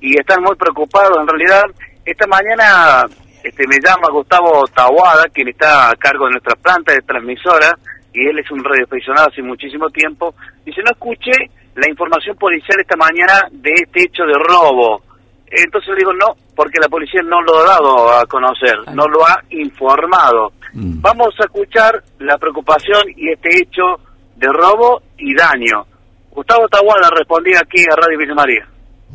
[0.00, 1.16] y están muy preocupados.
[1.18, 1.64] En realidad,
[2.04, 3.06] esta mañana
[3.42, 7.78] este, me llama Gustavo Tawada, quien está a cargo de nuestra planta de transmisora,
[8.12, 10.34] y él es un radioaficionado hace muchísimo tiempo.
[10.64, 11.32] Dice, no escuché
[11.74, 15.02] la información policial esta mañana de este hecho de robo.
[15.50, 19.26] Entonces le digo, no, porque la policía no lo ha dado a conocer, no lo
[19.26, 20.52] ha informado.
[20.72, 21.00] Mm.
[21.00, 24.00] Vamos a escuchar la preocupación y este hecho
[24.36, 25.86] de robo y daño.
[26.30, 28.68] Gustavo Tawada respondía aquí a Radio Villa María.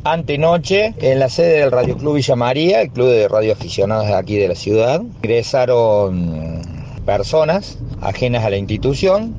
[0.06, 4.38] Antenoche, en la sede del Radio Club Villa María, el club de radioaficionados de aquí
[4.38, 6.62] de la ciudad, ingresaron
[7.04, 9.36] personas ajenas a la institución.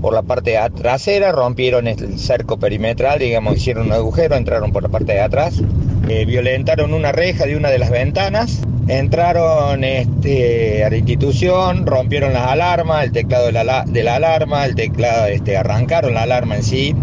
[0.00, 4.88] Por la parte trasera rompieron el cerco perimetral, digamos, hicieron un agujero, entraron por la
[4.88, 5.60] parte de atrás,
[6.08, 12.32] eh, violentaron una reja de una de las ventanas, entraron este, a la institución, rompieron
[12.32, 16.56] las alarmas, el teclado de la, de la alarma, el teclado, este, arrancaron la alarma
[16.56, 16.94] en sí,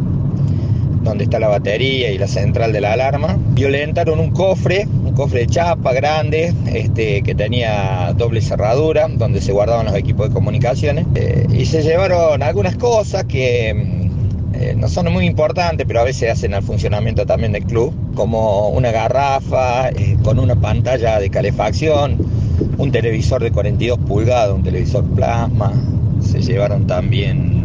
[1.05, 3.37] donde está la batería y la central de la alarma.
[3.51, 9.53] Violentaron un cofre, un cofre de chapa grande, este, que tenía doble cerradura, donde se
[9.53, 11.05] guardaban los equipos de comunicaciones.
[11.15, 16.03] Eh, y se llevaron algunas cosas que mm, eh, no son muy importantes, pero a
[16.03, 21.29] veces hacen al funcionamiento también del club, como una garrafa eh, con una pantalla de
[21.29, 22.17] calefacción,
[22.77, 25.71] un televisor de 42 pulgadas, un televisor plasma.
[26.19, 27.63] Se llevaron también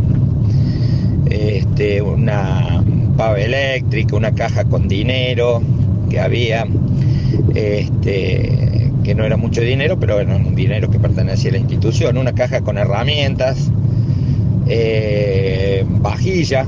[1.30, 2.84] este, una
[3.20, 5.60] pava eléctrica, una caja con dinero
[6.08, 6.66] que había,
[7.54, 12.16] este, que no era mucho dinero, pero era un dinero que pertenecía a la institución,
[12.16, 13.70] una caja con herramientas,
[14.68, 16.66] eh, vajilla,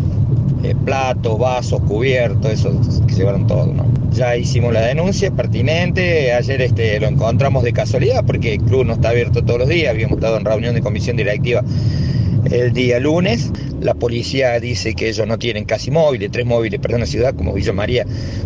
[0.62, 3.86] eh, plato, vasos, cubiertos, eso que llevaron todo, ¿no?
[4.12, 8.92] Ya hicimos la denuncia pertinente, ayer este, lo encontramos de casualidad porque el club no
[8.92, 11.62] está abierto todos los días, habíamos estado en reunión de comisión directiva
[12.50, 13.50] el día lunes.
[13.82, 17.52] La policía dice que ellos no tienen casi móviles, tres móviles para una ciudad como
[17.52, 18.04] Villa María.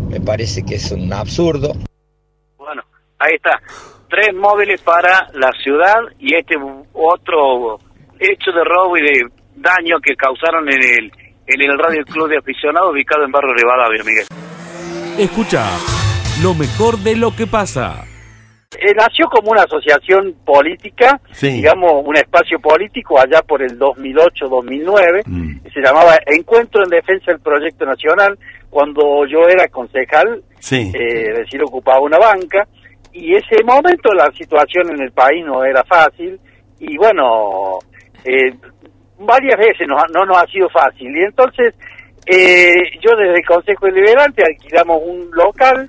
[0.08, 1.74] Me parece que es un absurdo.
[2.56, 2.82] Bueno,
[3.18, 3.60] ahí está.
[4.08, 6.54] Tres móviles para la ciudad y este
[6.94, 7.78] otro
[8.18, 11.12] hecho de robo y de daño que causaron en el,
[11.46, 14.26] en el Radio Club de Aficionados ubicado en Barrio Rivadavia, Miguel.
[15.18, 15.66] Escucha
[16.42, 18.04] lo mejor de lo que pasa.
[18.74, 21.20] Eh, nació como una asociación política,
[21.54, 25.58] digamos, un espacio político allá por el 2008-2009, Mm.
[25.72, 28.36] se llamaba Encuentro en Defensa del Proyecto Nacional,
[28.68, 30.90] cuando yo era concejal, Sí.
[30.94, 32.66] eh, es decir, ocupaba una banca,
[33.12, 36.38] y ese momento la situación en el país no era fácil,
[36.80, 37.78] y bueno,
[38.24, 38.52] eh,
[39.20, 41.72] varias veces no, no nos ha sido fácil, y entonces
[42.26, 45.88] eh, yo desde el Consejo Deliberante alquilamos un local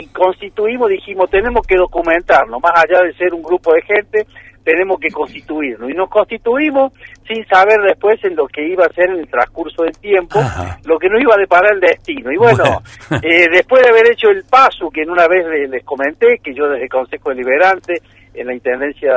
[0.00, 4.26] y constituimos, dijimos, tenemos que documentarnos, más allá de ser un grupo de gente,
[4.64, 5.90] tenemos que constituirnos.
[5.90, 6.92] Y nos constituimos
[7.28, 10.40] sin saber después en lo que iba a ser en el transcurso del tiempo,
[10.86, 12.32] lo que nos iba a deparar el destino.
[12.32, 12.64] Y bueno,
[13.22, 16.54] eh, después de haber hecho el paso, que en una vez le- les comenté, que
[16.54, 17.94] yo desde el Consejo Deliberante,
[18.34, 19.12] en la Intendencia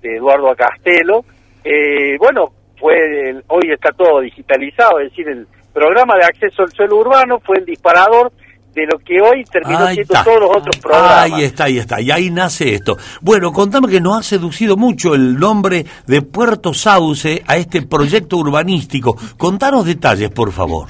[0.00, 1.24] de Eduardo Acastelo,
[1.64, 2.94] eh, bueno, fue
[3.30, 7.58] el- hoy está todo digitalizado, es decir, el programa de acceso al suelo urbano fue
[7.58, 8.30] el disparador
[8.74, 10.24] de lo que hoy terminó Ahí siendo está.
[10.24, 11.22] todos los otros programas.
[11.22, 12.00] Ahí está, ahí está.
[12.00, 12.96] Y ahí nace esto.
[13.20, 18.36] Bueno, contame que nos ha seducido mucho el nombre de Puerto Sauce a este proyecto
[18.36, 19.16] urbanístico.
[19.36, 20.88] Contanos detalles, por favor.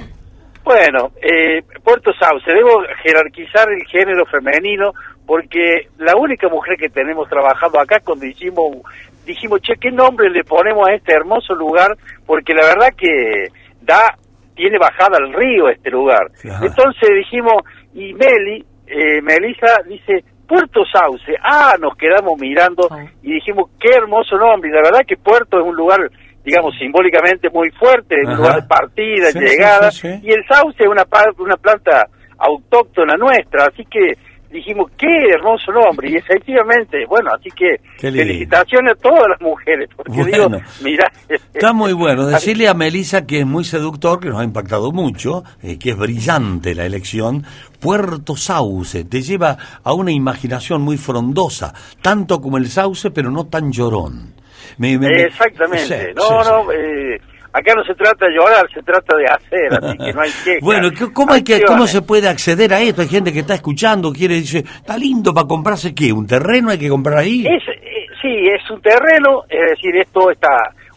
[0.65, 4.93] Bueno, eh, Puerto Sauce, debo jerarquizar el género femenino
[5.27, 8.79] porque la única mujer que tenemos trabajando acá cuando hicimos,
[9.27, 11.97] dijimos, che, ¿qué nombre le ponemos a este hermoso lugar?
[12.27, 13.49] Porque la verdad que
[13.83, 14.17] da,
[14.55, 16.31] tiene bajada al río este lugar.
[16.43, 17.63] Entonces dijimos,
[17.93, 22.89] y Meli, eh, Melissa dice, Puerto Sauce, ah, nos quedamos mirando
[23.23, 26.01] y dijimos, qué hermoso nombre, y la verdad que Puerto es un lugar,
[26.45, 30.21] digamos, simbólicamente muy fuerte, es un lugar de partida, Sí, de sí, llegada, sí, sí.
[30.23, 31.05] y el sauce es una,
[31.39, 32.07] una planta
[32.39, 34.13] autóctona nuestra, así que
[34.55, 40.13] dijimos, qué hermoso nombre, y efectivamente, bueno, así que felicitaciones a todas las mujeres, porque
[40.13, 40.49] Bueno.
[40.49, 42.27] digo, mira, Está muy bueno.
[42.27, 45.97] Decirle a Melissa que es muy seductor, que nos ha impactado mucho, eh, que es
[45.97, 47.45] brillante la elección.
[47.81, 53.47] Puerto Sauce te lleva a una imaginación muy frondosa, tanto como el sauce, pero no
[53.47, 54.35] tan llorón.
[54.79, 56.09] Me- me- me- Exactamente.
[56.09, 56.51] Sí, no, sí, sí.
[56.51, 57.21] no, eh,
[57.55, 60.59] acá no se trata de llorar, se trata de hacer, así que no hay queja.
[60.61, 63.01] Bueno, ¿qué- ¿cómo, hay que, ¿cómo se puede acceder a esto?
[63.03, 66.79] Hay gente que está escuchando, quiere, dice, está lindo para comprarse qué, un terreno hay
[66.79, 67.47] que comprar ahí.
[67.47, 70.49] Es, eh, sí, es un terreno, es decir, esto está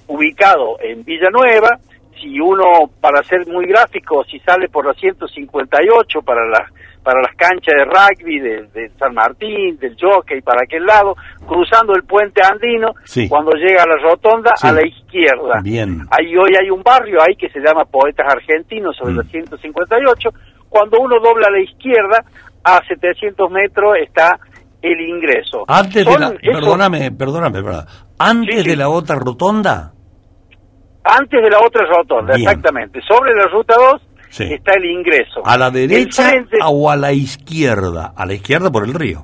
[0.07, 1.77] ubicado en Villanueva.
[2.21, 2.63] Si uno,
[3.01, 6.71] para ser muy gráfico, si sale por la 158 para las
[7.03, 11.15] para las canchas de rugby de, de San Martín, del Jockey, para aquel lado,
[11.47, 13.29] cruzando el puente andino, Sí.
[13.29, 14.67] cuando llega a la rotonda, Sí.
[14.67, 15.61] a la izquierda.
[15.63, 16.01] Bien.
[16.11, 19.17] Ahí hoy hay un barrio ahí que se llama Poetas Argentinos sobre Mm.
[19.19, 20.29] la 158.
[20.67, 22.25] Cuando uno dobla a la izquierda,
[22.65, 24.37] a 700 metros está
[24.81, 25.63] el ingreso.
[25.69, 27.87] Antes de la, esos- perdóname, perdóname, perdóname.
[28.19, 29.93] Antes de la otra rotonda.
[31.07, 32.47] Antes de la otra rotonda, Bien.
[32.47, 32.99] exactamente.
[33.07, 34.43] Sobre la ruta 2 Sí.
[34.53, 35.41] está el ingreso.
[35.45, 38.13] ¿A la derecha frente- o a la izquierda?
[38.15, 39.23] A la izquierda por el río.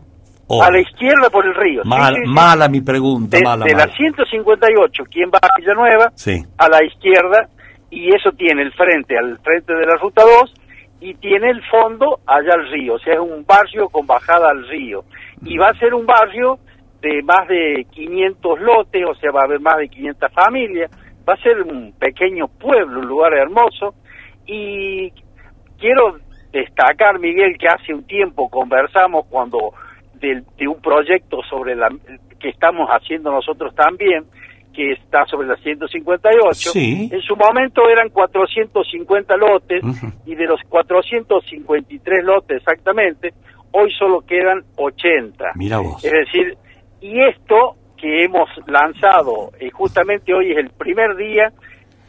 [0.61, 1.81] A la izquierda por el río.
[1.83, 2.29] Mal- sí, sí.
[2.31, 3.85] Mala mi pregunta, de, mala, de mala.
[3.87, 6.11] la 158, quien va a Villanueva,
[6.57, 7.49] a la izquierda,
[7.89, 10.53] y eso tiene el frente al frente de la ruta 2,
[11.01, 14.67] y tiene el fondo allá al río, o sea, es un barrio con bajada al
[14.67, 15.03] río.
[15.43, 16.59] Y va a ser un barrio
[17.01, 20.89] de más de 500 lotes, o sea, va a haber más de 500 familias,
[21.27, 23.95] va a ser un pequeño pueblo, un lugar hermoso,
[24.45, 25.11] y
[25.79, 26.17] quiero
[26.51, 29.73] destacar, Miguel, que hace un tiempo conversamos cuando
[30.15, 31.89] del- de, un proyecto sobre la
[32.39, 34.25] que estamos haciendo nosotros también,
[34.73, 36.71] que está sobre la 158.
[36.71, 37.09] Sí.
[37.11, 39.81] En su momento eran 450 lotes
[40.25, 43.33] y de los 453 lotes exactamente,
[43.71, 45.51] hoy solo quedan 80.
[45.55, 46.03] Mira vos.
[46.03, 46.57] Es decir,
[47.01, 51.53] y esto que hemos lanzado, eh, justamente hoy es el primer día,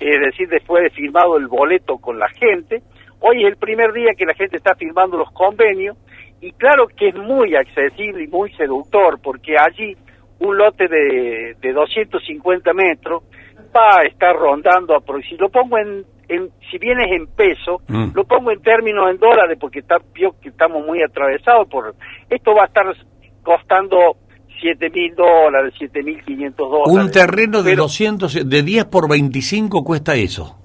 [0.01, 2.83] es decir, después de firmado el boleto con la gente,
[3.21, 5.97] hoy es el primer día que la gente está firmando los convenios,
[6.41, 9.97] y claro que es muy accesible y muy seductor, porque allí
[10.41, 13.23] un lote de, de 250 metros
[13.73, 18.17] va a estar rondando, si lo pongo en, en si bien es en peso, Mm.
[18.17, 21.95] lo pongo en términos en dólares porque está, vio que estamos muy atravesados por,
[22.29, 22.87] esto va a estar
[23.45, 24.17] costando
[24.65, 27.05] 7 mil dólares, 7 mil 500 dólares.
[27.05, 30.57] Un terreno de Pero- 200, de 10 por 25 cuesta eso.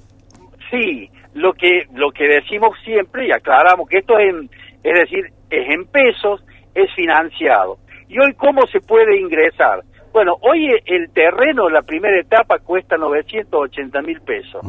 [0.71, 4.49] Sí, lo que lo que decimos siempre y aclaramos que esto es en,
[4.83, 6.41] es decir, es en pesos,
[6.73, 7.77] es financiado.
[8.07, 9.81] Y hoy cómo se puede ingresar?
[10.13, 14.61] Bueno, hoy el terreno, la primera etapa cuesta 980 mil pesos.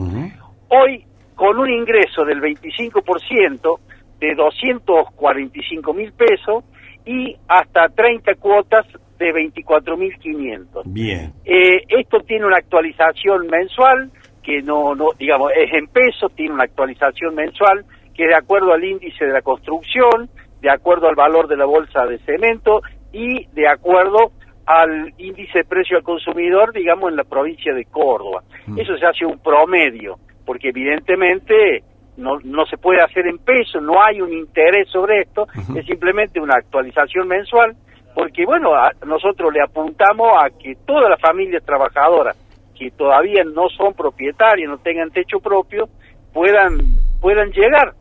[0.70, 1.04] Hoy
[1.36, 3.78] con un ingreso del 25%
[4.18, 6.64] de 245 mil pesos
[7.06, 8.86] y hasta 30 cuotas
[9.24, 10.84] de 24 mil 500.
[10.86, 11.32] Bien.
[11.44, 14.10] Eh, esto tiene una actualización mensual
[14.42, 18.82] que no, no, digamos, es en pesos, tiene una actualización mensual que de acuerdo al
[18.82, 20.30] índice de la construcción,
[20.60, 22.80] de acuerdo al valor de la bolsa de cemento
[23.12, 24.32] y de acuerdo
[24.66, 28.42] al índice de precio al consumidor, digamos, en la provincia de Córdoba.
[28.76, 31.82] Eso se hace un promedio, porque evidentemente
[32.16, 36.40] no, no se puede hacer en pesos, no hay un interés sobre esto, es simplemente
[36.40, 37.74] una actualización mensual,
[38.14, 42.36] porque bueno, a- nosotros le apuntamos a que todas las familias trabajadoras
[42.78, 45.88] que todavía no son propietarias, no tengan techo propio,
[46.32, 46.78] puedan,
[47.20, 47.92] puedan llegar.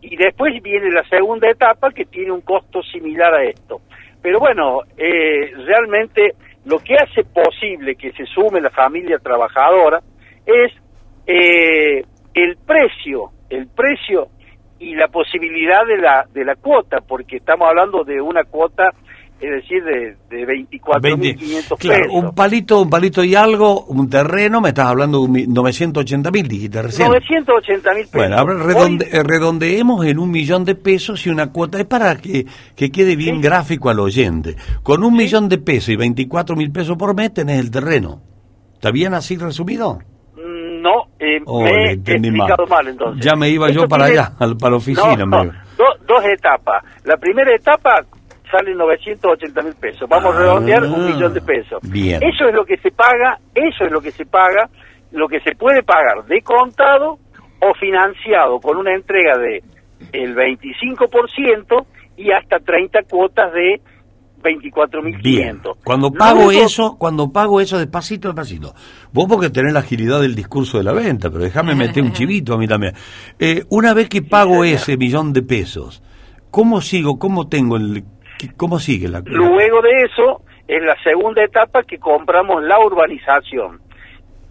[0.00, 3.80] Y después viene la segunda etapa que tiene un costo similar a esto.
[4.20, 6.34] Pero bueno, eh, realmente
[6.64, 10.00] lo que hace posible que se sume la familia trabajadora
[10.46, 10.72] es
[11.26, 14.28] eh, el precio, el precio
[14.78, 18.90] y la posibilidad de la, de la cuota, porque estamos hablando de una cuota,
[19.42, 22.22] es decir, de, de 24.500 Claro, pesos.
[22.24, 26.30] un palito, un palito y algo, un terreno, me estás hablando de un mi- 980
[26.30, 27.08] mil, dijiste recién.
[27.08, 28.12] 980 mil pesos.
[28.14, 32.16] Bueno, ahora redonde- eh, redondeemos en un millón de pesos y una cuota, es para
[32.16, 34.56] que, que quede bien gráfico al oyente.
[34.82, 38.22] Con un millón de pesos y 24 mil pesos por mes tenés el terreno.
[38.74, 39.98] ¿Está bien así resumido?
[40.36, 42.84] Mm, No, eh, Oh, me he explicado mal.
[42.84, 42.88] mal.
[42.88, 43.24] entonces.
[43.24, 45.24] Ya me iba yo para tiene- allá, al- para la oficina.
[45.26, 46.82] No, do- dos etapas.
[47.04, 48.04] La primera etapa
[48.52, 50.08] sale 980 mil pesos.
[50.08, 51.80] Vamos a redondear un millón de pesos.
[51.82, 52.22] Ah, bien.
[52.22, 54.68] Eso es lo que se paga, eso es lo que se paga,
[55.10, 57.18] lo que se puede pagar de contado
[57.60, 59.62] o financiado con una entrega de
[60.12, 61.86] el 25%
[62.16, 63.80] y hasta 30 cuotas de
[64.42, 65.22] 24.500.
[65.22, 65.60] Bien.
[65.84, 68.74] Cuando pago eso, cuando pago eso despacito, despacito.
[69.12, 72.54] Vos porque tenés la agilidad del discurso de la venta, pero déjame meter un chivito
[72.54, 72.94] a mí también.
[73.38, 76.02] Eh, una vez que pago ese millón de pesos,
[76.50, 77.18] ¿cómo sigo?
[77.18, 78.04] ¿Cómo tengo el
[78.56, 83.80] cómo sigue la Luego de eso, en la segunda etapa que compramos la urbanización.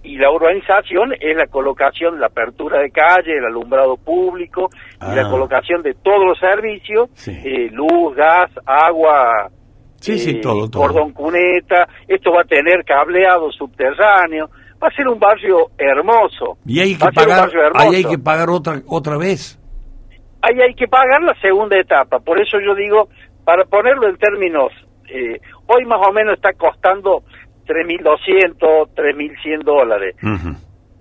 [0.04, 5.28] Y la urbanización es la colocación, la apertura de calle, el alumbrado público y la
[5.28, 5.30] Ah.
[5.30, 7.32] colocación de todos los servicios, Sí.
[7.32, 9.50] eh, luz, gas, agua,
[9.98, 10.82] Sí, sí, eh, todo, todo.
[10.82, 14.50] cordón cuneta, esto va a tener cableado subterráneo,
[14.84, 16.58] va a ser un barrio hermoso.
[16.66, 19.60] Y hay que pagar, ahí hay que pagar otra otra vez.
[20.42, 22.18] ahí hay que pagar la segunda etapa.
[22.20, 23.08] Por eso yo digo,
[23.46, 24.72] para ponerlo en términos,
[25.10, 27.24] eh, hoy más o menos está costando
[27.68, 30.16] 3.200, 3.100 dólares.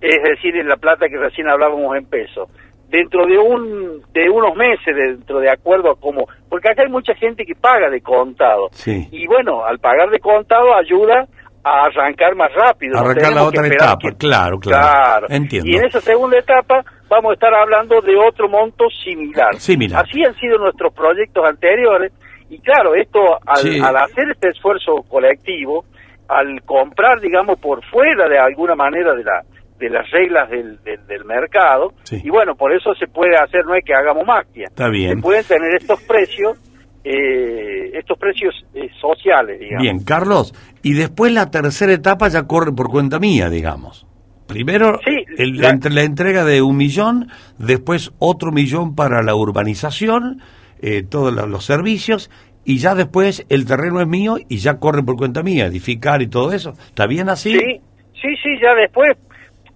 [0.01, 2.49] Es decir, en la plata que recién hablábamos en pesos.
[2.89, 6.27] Dentro de un de unos meses, dentro de acuerdo a cómo...
[6.49, 8.67] Porque acá hay mucha gente que paga de contado.
[8.71, 9.07] Sí.
[9.11, 11.25] Y bueno, al pagar de contado ayuda
[11.63, 12.95] a arrancar más rápido.
[12.95, 14.87] No Arrancar la otra etapa, que- claro, claro.
[14.87, 15.27] Claro.
[15.29, 15.69] Entiendo.
[15.69, 19.53] Y en esa segunda etapa vamos a estar hablando de otro monto similar.
[19.55, 20.03] Similar.
[20.03, 22.11] Así han sido nuestros proyectos anteriores.
[22.51, 23.79] Y claro, esto al, Sí.
[23.79, 25.85] al hacer este esfuerzo colectivo,
[26.27, 29.41] al comprar, digamos, por fuera de alguna manera de la
[29.79, 33.73] de las reglas del, del, del mercado, y bueno, por eso se puede hacer, no
[33.73, 34.67] es que hagamos magia.
[34.67, 35.15] Está bien.
[35.15, 36.59] Se pueden tener estos precios,
[37.03, 39.81] eh, estos precios eh, sociales, digamos.
[39.81, 44.05] Bien, Carlos, y después la tercera etapa ya corre por cuenta mía, digamos.
[44.47, 44.99] Primero
[45.37, 50.41] el- la, entre- la entrega de un millón, después otro millón para la urbanización,
[50.81, 52.29] eh, todos los, servicios,
[52.63, 56.27] y ya después el terreno es mío y ya corre por cuenta mía, edificar y
[56.27, 56.73] todo eso.
[56.87, 57.57] ¿Está bien así?
[57.57, 57.81] Sí,
[58.21, 59.17] sí, sí, ya después,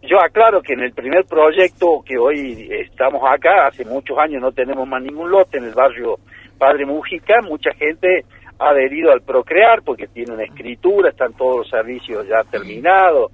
[0.03, 4.51] yo aclaro que en el primer proyecto que hoy estamos acá, hace muchos años no
[4.51, 6.19] tenemos más ningún lote en el barrio
[6.57, 8.23] Padre Mujica, mucha gente
[8.59, 13.31] ha adherido al Procrear porque tiene una escritura, están todos los servicios ya terminados,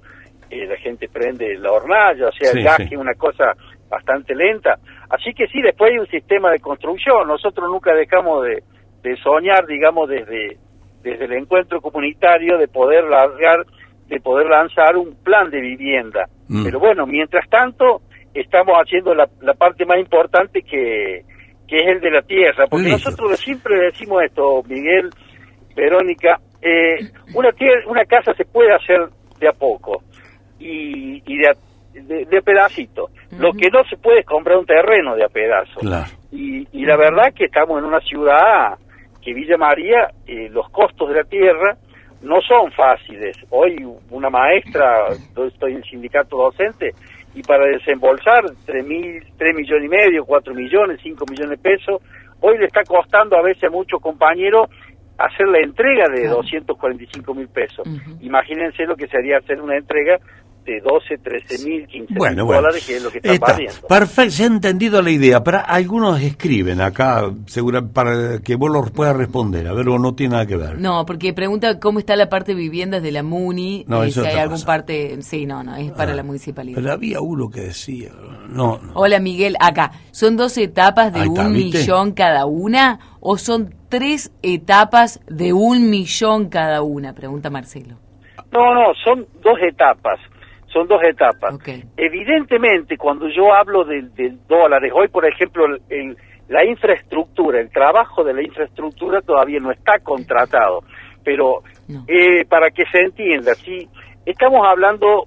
[0.50, 2.88] eh, la gente prende la hornalla, o sea, Sí, el gas sí.
[2.88, 3.54] que es una cosa
[3.88, 4.78] bastante lenta.
[5.12, 8.62] Así que sí, después hay un sistema de construcción, nosotros nunca dejamos de,
[9.02, 10.56] de soñar, digamos, desde,
[11.02, 13.66] desde el encuentro comunitario, de poder largar,
[14.08, 16.24] de poder lanzar un plan de vivienda.
[16.48, 16.64] Mm.
[16.64, 18.00] Pero bueno, mientras tanto,
[18.32, 21.22] estamos haciendo la, la parte más importante que,
[21.68, 23.10] que es el de la tierra, porque Listo.
[23.10, 25.10] nosotros siempre decimos esto, Miguel,
[25.76, 26.96] Verónica, eh,
[27.34, 29.08] una, tier- una casa se puede hacer
[29.38, 30.02] de a poco
[30.58, 31.52] y, y de, a,
[31.92, 33.10] de, de a pedacito.
[33.38, 35.80] Lo que no se puede es comprar un terreno de a pedazo.
[35.80, 36.10] Claro.
[36.30, 38.78] Y, y la verdad que estamos en una ciudad
[39.22, 41.76] que Villa María, eh, los costos de la tierra
[42.22, 43.36] no son fáciles.
[43.50, 43.76] Hoy
[44.10, 46.92] una maestra, yo estoy en el sindicato docente,
[47.34, 52.02] y para desembolsar 3, mil, 3 millones y medio, 4 millones, 5 millones de pesos,
[52.40, 54.68] hoy le está costando a veces a muchos compañeros
[55.18, 57.86] hacer la entrega de 245 mil pesos.
[58.20, 60.18] Imagínense lo que sería hacer una entrega
[60.64, 62.62] de 12, 13 mil, 15 Bueno, mil bueno.
[62.62, 63.86] dólares, que es lo que está, Está valiendo.
[63.88, 68.90] perfecto, se ha entendido la idea, pero algunos escriben acá, segura, para que vos los
[68.90, 70.78] puedas responder, a ver, o no tiene nada que ver.
[70.78, 74.22] No, porque pregunta cómo está la parte de viviendas de la MUNI, No, eh, eso
[74.22, 74.66] si hay algún cosa.
[74.66, 75.20] parte...
[75.22, 76.76] Sí, no, no, es para la municipalidad.
[76.80, 78.10] Pero había uno que decía,
[78.48, 78.92] no, no.
[78.94, 81.78] Hola Miguel, acá, ¿son dos etapas de está, un ¿viste?
[81.78, 87.12] millón cada una o son tres etapas de un millón cada una?
[87.14, 87.96] Pregunta Marcelo.
[88.52, 90.18] No, no, son dos etapas.
[90.72, 91.54] Son dos etapas.
[91.96, 96.16] Evidentemente, cuando yo hablo del, del dólares, hoy, por ejemplo, el- el-
[96.48, 100.82] la infraestructura, el trabajo de la infraestructura todavía no está contratado.
[101.24, 101.62] Pero
[102.08, 103.88] eh, para que se entienda, si
[104.24, 105.26] estamos hablando,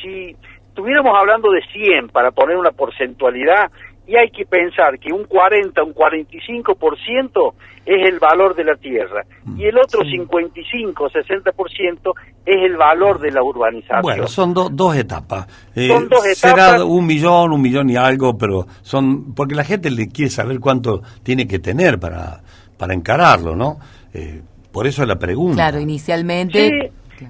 [0.00, 0.36] si
[0.68, 3.70] estuviéramos hablando de 100 para poner una porcentualidad,
[4.06, 9.24] y hay que pensar que un 40, un 45% es el valor de la tierra
[9.56, 12.12] y el otro 55, 60%
[12.46, 14.02] es el valor de la urbanización.
[14.02, 15.46] Bueno, son do- dos etapas.
[15.74, 16.82] Eh, Son dos Será etapas.
[16.82, 21.02] un millón, un millón y algo, pero son porque la gente le quiere saber cuánto
[21.22, 22.40] tiene que tener para,
[22.78, 23.78] para encararlo, ¿no?
[24.14, 24.42] Eh,
[24.72, 25.56] por eso la pregunta.
[25.56, 26.90] Claro, inicialmente...
[27.18, 27.26] Sí.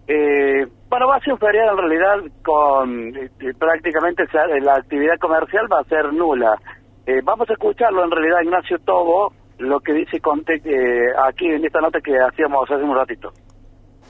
[0.07, 4.24] Eh, bueno, va a ser un feriado en realidad con eh, prácticamente
[4.61, 6.55] la actividad comercial va a ser nula.
[7.07, 11.64] Eh, vamos a escucharlo en realidad, Ignacio Tobo, lo que dice Conte eh, aquí en
[11.64, 13.33] esta nota que hacíamos hace un ratito.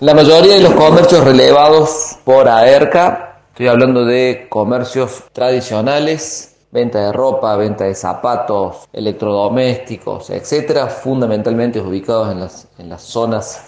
[0.00, 7.12] La mayoría de los comercios relevados por AERCA, estoy hablando de comercios tradicionales, venta de
[7.12, 13.66] ropa, venta de zapatos, electrodomésticos, etcétera, fundamentalmente ubicados en las, en las zonas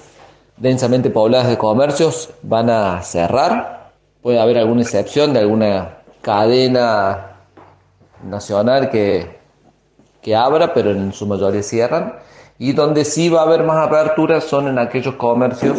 [0.56, 3.92] densamente pobladas de comercios, van a cerrar.
[4.22, 7.36] Puede haber alguna excepción de alguna cadena
[8.24, 9.36] nacional que,
[10.22, 12.14] que abra, pero en su mayoría cierran.
[12.58, 15.76] Y donde sí va a haber más aperturas son en aquellos comercios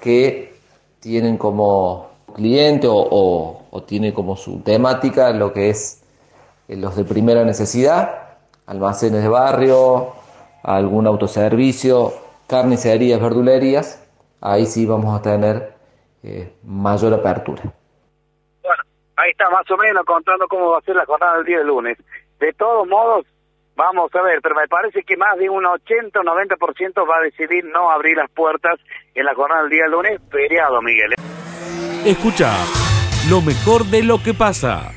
[0.00, 0.54] que
[1.00, 6.01] tienen como cliente o, o, o tiene como su temática lo que es
[6.68, 10.12] los de primera necesidad, almacenes de barrio,
[10.62, 12.12] algún autoservicio,
[12.46, 14.08] carnicerías, verdulerías,
[14.40, 15.74] ahí sí vamos a tener
[16.22, 17.62] eh, mayor apertura.
[19.16, 21.64] Ahí está más o menos contando cómo va a ser la jornada del día de
[21.64, 21.98] lunes.
[22.40, 23.26] De todos modos,
[23.76, 27.22] vamos a ver, pero me parece que más de un 80 o 90% va a
[27.22, 28.80] decidir no abrir las puertas
[29.14, 31.12] en la jornada del día de lunes, feriado, Miguel.
[31.12, 32.10] ¿eh?
[32.10, 32.52] Escucha
[33.28, 34.92] lo mejor de lo que pasa.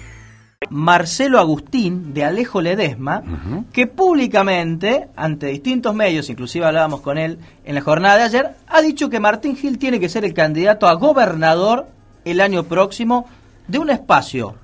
[0.70, 3.24] Marcelo Agustín de Alejo Ledesma,
[3.72, 8.82] que públicamente, ante distintos medios, inclusive hablábamos con él en la jornada de ayer, ha
[8.82, 11.88] dicho que Martín Gil tiene que ser el candidato a gobernador
[12.24, 13.28] el año próximo
[13.68, 14.55] de un espacio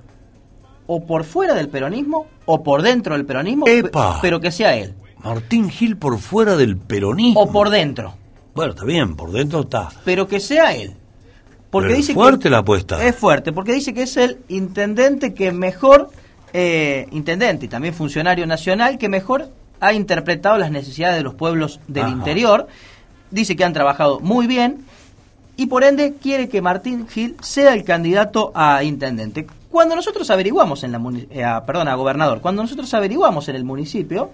[0.86, 4.18] o por fuera del peronismo o por dentro del peronismo, ¡Epa!
[4.20, 4.94] pero que sea él.
[5.22, 7.40] Martín Gil por fuera del peronismo.
[7.40, 8.14] O por dentro.
[8.54, 9.88] Bueno, está bien, por dentro está.
[10.04, 10.96] Pero que sea él.
[11.72, 13.02] Porque Pero dice es fuerte que la apuesta.
[13.02, 16.10] Es fuerte, porque dice que es el intendente que mejor,
[16.52, 19.48] eh, intendente y también funcionario nacional, que mejor
[19.80, 22.12] ha interpretado las necesidades de los pueblos del Ajá.
[22.12, 22.68] interior.
[23.30, 24.84] Dice que han trabajado muy bien
[25.56, 29.46] y por ende quiere que Martín Gil sea el candidato a intendente.
[29.70, 31.00] Cuando nosotros averiguamos en la
[31.30, 34.30] eh, perdón, a gobernador, cuando nosotros averiguamos en el municipio,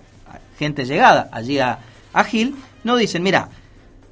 [0.59, 1.79] gente llegada allí a,
[2.13, 3.49] a Gil, nos dicen, mira,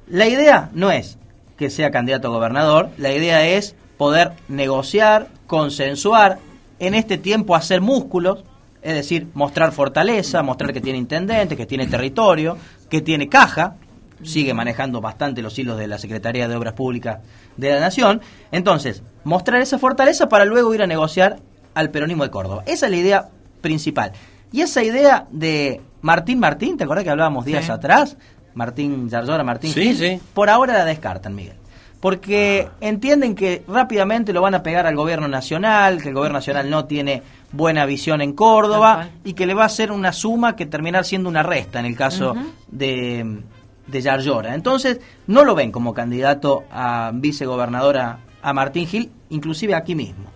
[0.07, 1.17] la idea no es
[1.57, 6.39] que sea candidato a gobernador, la idea es poder negociar, consensuar,
[6.79, 8.43] en este tiempo hacer músculos,
[8.83, 12.57] es decir, mostrar fortaleza, mostrar que tiene intendente, que tiene territorio,
[12.89, 13.75] que tiene caja,
[14.23, 17.19] sigue manejando bastante los hilos de la Secretaría de Obras Públicas
[17.57, 18.21] de la Nación.
[18.51, 21.37] Entonces, mostrar esa fortaleza para luego ir a negociar
[21.73, 22.63] al peronismo de Córdoba.
[22.67, 23.29] Esa es la idea
[23.61, 24.11] principal.
[24.51, 27.71] Y esa idea de Martín Martín, ¿te acuerdas que hablábamos días Sí.
[27.71, 28.17] atrás?
[28.57, 30.19] Martín Yarzora, Martín Sí, Gil, sí.
[30.33, 31.55] por ahora la descartan, Miguel.
[31.99, 36.69] Porque entienden que rápidamente lo van a pegar al gobierno nacional, que el gobierno nacional
[36.69, 40.65] no tiene buena visión en Córdoba y que le va a hacer una suma que
[40.65, 42.35] terminar siendo una resta en el caso
[42.67, 43.41] de,
[43.87, 44.53] de Yarlora.
[44.55, 50.29] Entonces, no lo ven como candidato a vicegobernadora a Martín Gil, inclusive aquí mismo.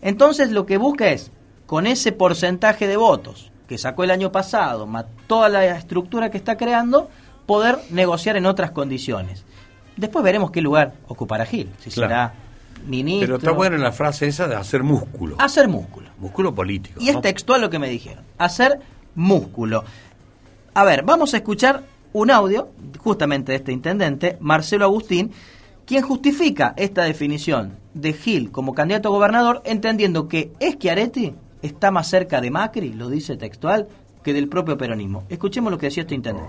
[0.00, 1.30] Entonces, lo que busca es,
[1.66, 6.36] con ese porcentaje de votos que sacó el año pasado, más toda la estructura que
[6.38, 7.08] está creando,
[7.52, 9.44] poder negociar en otras condiciones.
[9.98, 12.08] Después veremos qué lugar ocupará Gil, si Claro.
[12.08, 12.34] será
[12.86, 13.26] ministro.
[13.26, 15.36] Pero está buena la frase esa de hacer músculo.
[15.38, 16.08] Hacer músculo.
[16.18, 16.98] Músculo político.
[16.98, 17.20] Y es ¿no?
[17.20, 18.24] textual lo que me dijeron.
[18.38, 18.80] Hacer
[19.14, 19.84] músculo.
[20.72, 21.82] A ver, vamos a escuchar
[22.14, 25.30] un audio justamente de este intendente, Marcelo Agustín,
[25.84, 32.08] quien justifica esta definición de Gil como candidato a gobernador, entendiendo que Schiaretti está más
[32.08, 33.88] cerca de Macri, lo dice textual,
[34.24, 35.24] que del propio peronismo.
[35.28, 36.48] Escuchemos lo que decía este intendente.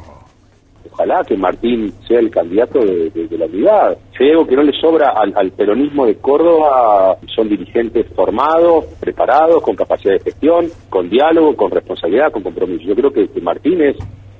[0.91, 3.97] Ojalá que Martín sea el candidato de, la unidad.
[4.17, 9.75] Si algo que no le sobra al, peronismo de Córdoba, son dirigentes formados, preparados, con
[9.75, 12.83] capacidad de gestión, con diálogo, con responsabilidad, con compromiso.
[12.83, 13.97] Yo creo que, Martín es,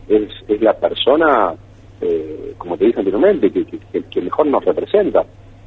[0.07, 1.53] es, la persona,
[2.01, 5.25] eh, como te dije anteriormente, que mejor nos representa.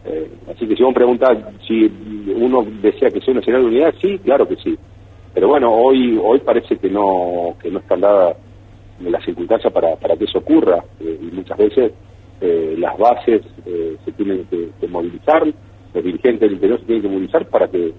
[0.08, 1.90] Eh, así que si vos me preguntás si
[2.36, 4.78] uno desea que sea una señal de unidad, sí, claro que sí.
[5.34, 8.36] Pero bueno, hoy hoy parece que no que no están dadas
[9.00, 11.92] las circunstancias para, para que eso ocurra eh, y muchas veces
[12.40, 15.46] eh, las bases eh, se tienen que, movilizar,
[15.94, 17.92] los dirigentes del interior se tienen que movilizar para que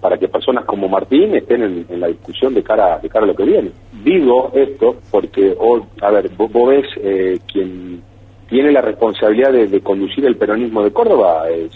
[0.00, 3.34] para que personas como Martín estén en, la discusión de cara de cara a lo
[3.34, 3.72] que viene.
[4.04, 8.00] Digo esto porque hoy, a ver, vos, vos ves eh, quien
[8.48, 11.72] tiene la responsabilidad de, de conducir el peronismo de Córdoba es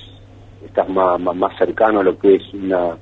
[0.65, 2.97] estás más, más, más cercano a lo que es una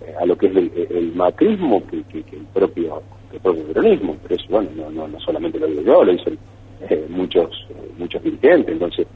[0.00, 3.02] eh, a lo que es el, el macrismo que- que el propio
[3.36, 6.38] el propio peronismo pero eso bueno no, no, no solamente lo digo yo lo dicen
[6.88, 9.06] eh, muchos eh, muchos dirigentes entonces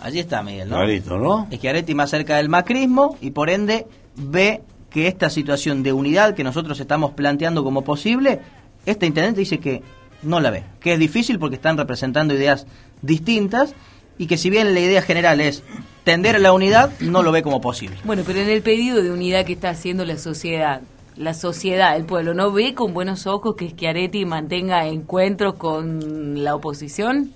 [0.00, 0.76] Allí está Miguel, ¿no?
[0.76, 1.46] Clarito, ¿no?
[1.52, 6.42] Schiaretti más cerca del macrismo y por ende ve que esta situación de unidad que
[6.42, 8.40] nosotros estamos planteando como posible,
[8.86, 9.82] este intendente dice que
[10.22, 12.66] no la ve, que es difícil porque están representando ideas
[13.02, 13.74] distintas
[14.16, 15.62] y que si bien la idea general es
[16.04, 17.96] tender a la unidad, no lo ve como posible.
[18.04, 20.80] Bueno, pero en el pedido de unidad que está haciendo la sociedad,
[21.16, 26.54] la sociedad, el pueblo, ¿no ve con buenos ojos que Schiaretti mantenga encuentros con la
[26.54, 27.32] oposición?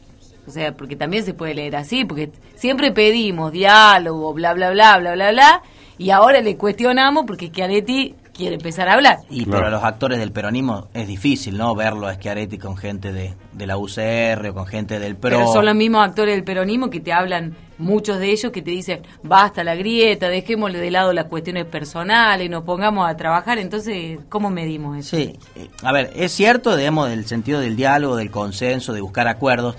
[0.47, 4.99] O sea, porque también se puede leer así, porque siempre pedimos diálogo, bla, bla, bla,
[4.99, 5.63] bla, bla, bla,
[5.97, 9.19] y ahora le cuestionamos porque Schiaretti quiere empezar a hablar.
[9.29, 11.75] Y pero a los actores del peronismo es difícil, ¿no?
[11.75, 15.39] Verlo a Schiaretti con gente de, de la UCR o con gente del PRO.
[15.39, 18.71] Pero son los mismos actores del peronismo que te hablan, muchos de ellos que te
[18.71, 23.59] dicen, basta la grieta, dejémosle de lado las cuestiones personales, nos pongamos a trabajar.
[23.59, 25.17] Entonces, ¿cómo medimos eso?
[25.17, 29.29] Sí, eh, a ver, es cierto, digamos, del sentido del diálogo, del consenso, de buscar
[29.29, 29.77] acuerdos,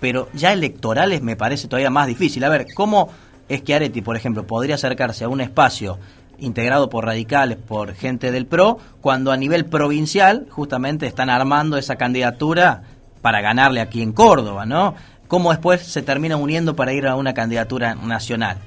[0.00, 2.42] pero ya electorales me parece todavía más difícil.
[2.44, 3.08] A ver, ¿cómo
[3.50, 5.98] Schiaretti, por ejemplo, podría acercarse a un espacio
[6.42, 11.96] integrado por radicales, por gente del PRO, cuando a nivel provincial justamente están armando esa
[11.96, 12.82] candidatura
[13.20, 14.94] para ganarle aquí en Córdoba, ¿no?
[15.28, 18.58] ¿Cómo después se termina uniendo para ir a una candidatura nacional?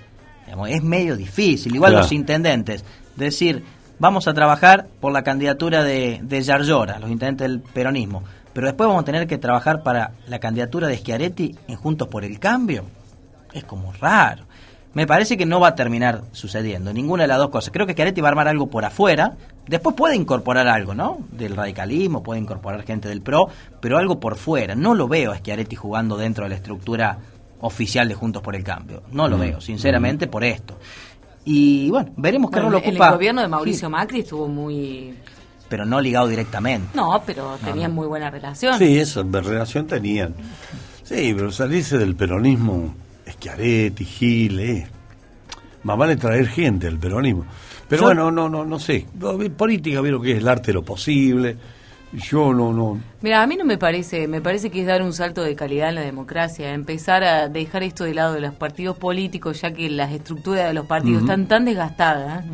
[0.46, 1.76] Digamos, es medio difícil.
[1.76, 2.04] Igual Claro.
[2.04, 2.84] los intendentes,
[3.16, 3.64] decir,
[4.00, 8.24] vamos a trabajar por la candidatura de, de Yarlora, los intendentes del peronismo,
[8.54, 12.24] pero después vamos a tener que trabajar para la candidatura de Schiaretti en Juntos por
[12.24, 12.86] el Cambio.
[13.54, 14.45] Es como raro.
[14.96, 17.72] Me parece que no va a terminar sucediendo, ninguna de las dos cosas.
[17.72, 19.34] Creo que Schiaretti va a armar algo por afuera,
[19.68, 21.20] después puede incorporar algo, ¿no?
[21.32, 23.50] Del radicalismo, puede incorporar gente del PRO,
[23.82, 24.74] pero algo por fuera.
[24.74, 27.18] No lo veo a Schiaretti jugando dentro de la estructura
[27.60, 29.04] oficial de Juntos por el Cambio.
[29.12, 29.42] No lo Mm.
[29.42, 30.78] veo, sinceramente, por esto.
[31.44, 33.08] Y bueno, veremos qué Bueno, rol ocupa.
[33.10, 35.14] El gobierno de Mauricio Macri estuvo muy...
[35.68, 36.88] Pero no ligado directamente.
[36.96, 38.78] No, pero tenían muy buena relación.
[38.78, 40.34] Sí, esa relación tenían.
[41.04, 42.94] Sí, pero salirse del peronismo,
[43.50, 44.88] Schiaretti, Gil, eh.
[45.84, 47.46] Más vale traer gente al peronismo.
[47.88, 49.06] Pero Yo- bueno, no, no, no sé.
[49.56, 51.56] Política, vieron que es el arte de lo posible.
[52.12, 53.00] Yo no, no.
[53.22, 55.90] Mira, a mí no me parece, me parece que es dar un salto de calidad
[55.90, 59.90] en la democracia, empezar a dejar esto de lado de los partidos políticos, ya que
[59.90, 62.46] las estructuras de los partidos están tan desgastadas.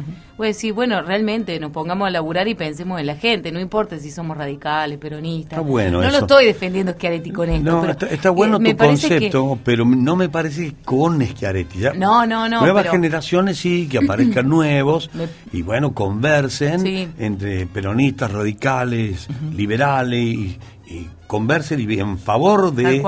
[0.46, 3.98] A decir, bueno, realmente nos pongamos a laburar y pensemos en la gente, no importa
[4.00, 5.60] si somos radicales, peronistas.
[5.60, 6.12] Está bueno no eso.
[6.12, 9.60] lo estoy defendiendo Schiaretti con esto, No, pero está, está bueno eh, tu que- concepto,
[9.64, 11.80] pero no me parece con Schiaretti.
[11.80, 11.94] ¿ya?
[11.94, 17.08] No, no, no, Nuevas pero- generaciones sí, que aparezcan nuevos Me- y bueno, conversen Sí.
[17.20, 23.02] entre peronistas, radicales, liberales y, y conversen y en favor de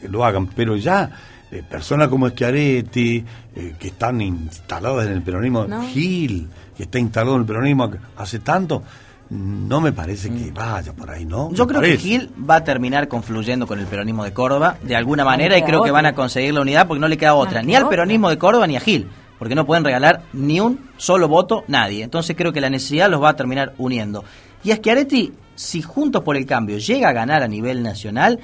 [0.00, 0.46] que lo hagan.
[0.48, 1.10] Pero ya
[1.50, 3.24] eh, personas como Schiaretti,
[3.54, 5.82] eh, que están instaladas en el peronismo, No.
[5.88, 8.82] Gil, que está instalado en el peronismo hace tanto,
[9.30, 11.50] no me parece que vaya por ahí, ¿no?
[11.52, 11.96] Yo Me creo que.
[11.96, 15.82] Gil va a terminar confluyendo con el peronismo de Córdoba de alguna manera y creo
[15.82, 18.28] que van a conseguir la unidad porque no le queda otra, No ni al peronismo
[18.30, 22.04] de Córdoba ni a Gil, porque no pueden regalar ni un solo voto nadie.
[22.04, 24.24] Entonces creo que la necesidad los va a terminar uniendo.
[24.62, 28.38] Y a Schiaretti, si Juntos por el Cambio llega a ganar a nivel nacional,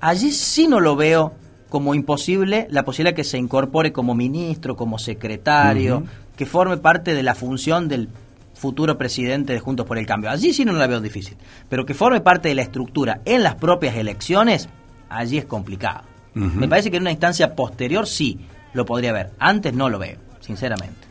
[0.00, 1.34] allí sí no lo veo
[1.72, 6.04] como imposible la posibilidad que se incorpore como ministro, como secretario,
[6.36, 8.10] que forme parte de la función del
[8.52, 10.28] futuro presidente de Juntos por el Cambio.
[10.28, 11.34] Allí sí no la veo difícil,
[11.70, 14.68] pero que forme parte de la estructura en las propias elecciones,
[15.08, 16.02] allí es complicado.
[16.34, 18.38] Me parece que en una instancia posterior sí
[18.74, 21.08] lo podría ver, antes no lo veo, sinceramente.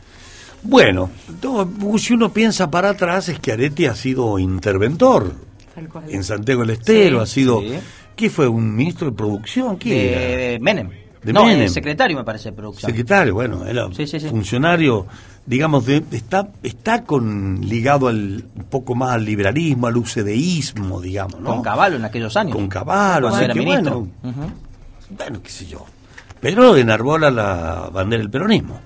[0.62, 1.10] Bueno,
[1.42, 5.34] no, si uno piensa para atrás, Schiaretti ha sido interventor
[5.74, 6.04] Tal cual.
[6.08, 7.60] en Santiago del Estero, Sí, ha sido...
[7.62, 7.80] sí.
[8.16, 8.46] ¿Qué fue?
[8.48, 9.76] ¿Un ministro de producción?
[9.78, 10.20] ¿Qué era?
[10.20, 10.90] De Menem.
[11.22, 11.62] De no, Menem.
[11.62, 12.90] el secretario me parece de producción.
[12.90, 14.28] Secretario, bueno, era Sí, sí, sí.
[14.28, 15.06] funcionario,
[15.46, 21.40] digamos, de, está está con ligado al un poco más al liberalismo, al ucedeísmo, digamos,
[21.40, 21.50] ¿no?
[21.50, 22.54] Con Caballo en aquellos años.
[22.56, 24.06] Con Caballo, así era que ministro.
[24.22, 24.52] bueno,
[25.10, 25.84] bueno, qué sé yo.
[26.40, 28.80] Pero enarbola la bandera del peronismo.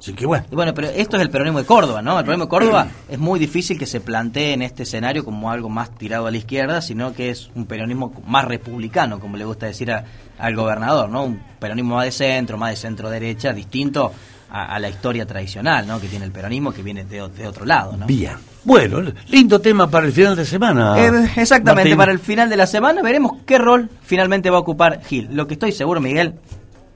[0.00, 0.44] Así que bueno.
[0.50, 2.18] Y bueno, pero esto es el peronismo de Córdoba, ¿no?
[2.18, 5.68] El peronismo de Córdoba es muy difícil que se plantee en este escenario como algo
[5.68, 9.66] más tirado a la izquierda, sino que es un peronismo más republicano, como le gusta
[9.66, 10.04] decir a-
[10.38, 11.24] al gobernador, ¿no?
[11.24, 14.10] Un peronismo más de centro, más de centro-derecha, distinto
[14.50, 16.00] a, a la historia tradicional, ¿no?
[16.00, 18.06] Que tiene el peronismo, que viene de, otro lado, ¿no?
[18.06, 18.32] Bien.
[18.64, 20.94] Bueno, lindo tema para el final de semana.
[20.98, 21.96] Eh, exactamente, Martín.
[21.98, 25.28] para el final de la semana veremos qué rol finalmente va a ocupar Gil.
[25.32, 26.34] Lo que estoy seguro, Miguel,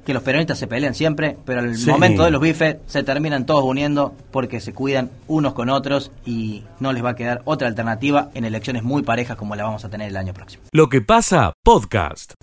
[0.04, 1.90] que los peronistas se pelean siempre, pero al Sí.
[1.90, 6.62] momento de los bifes se terminan todos uniendo porque se cuidan unos con otros y
[6.78, 9.88] no les va a quedar otra alternativa en elecciones muy parejas como la vamos a
[9.88, 10.62] tener el año próximo.
[10.72, 12.34] Lo que pasa, podcast.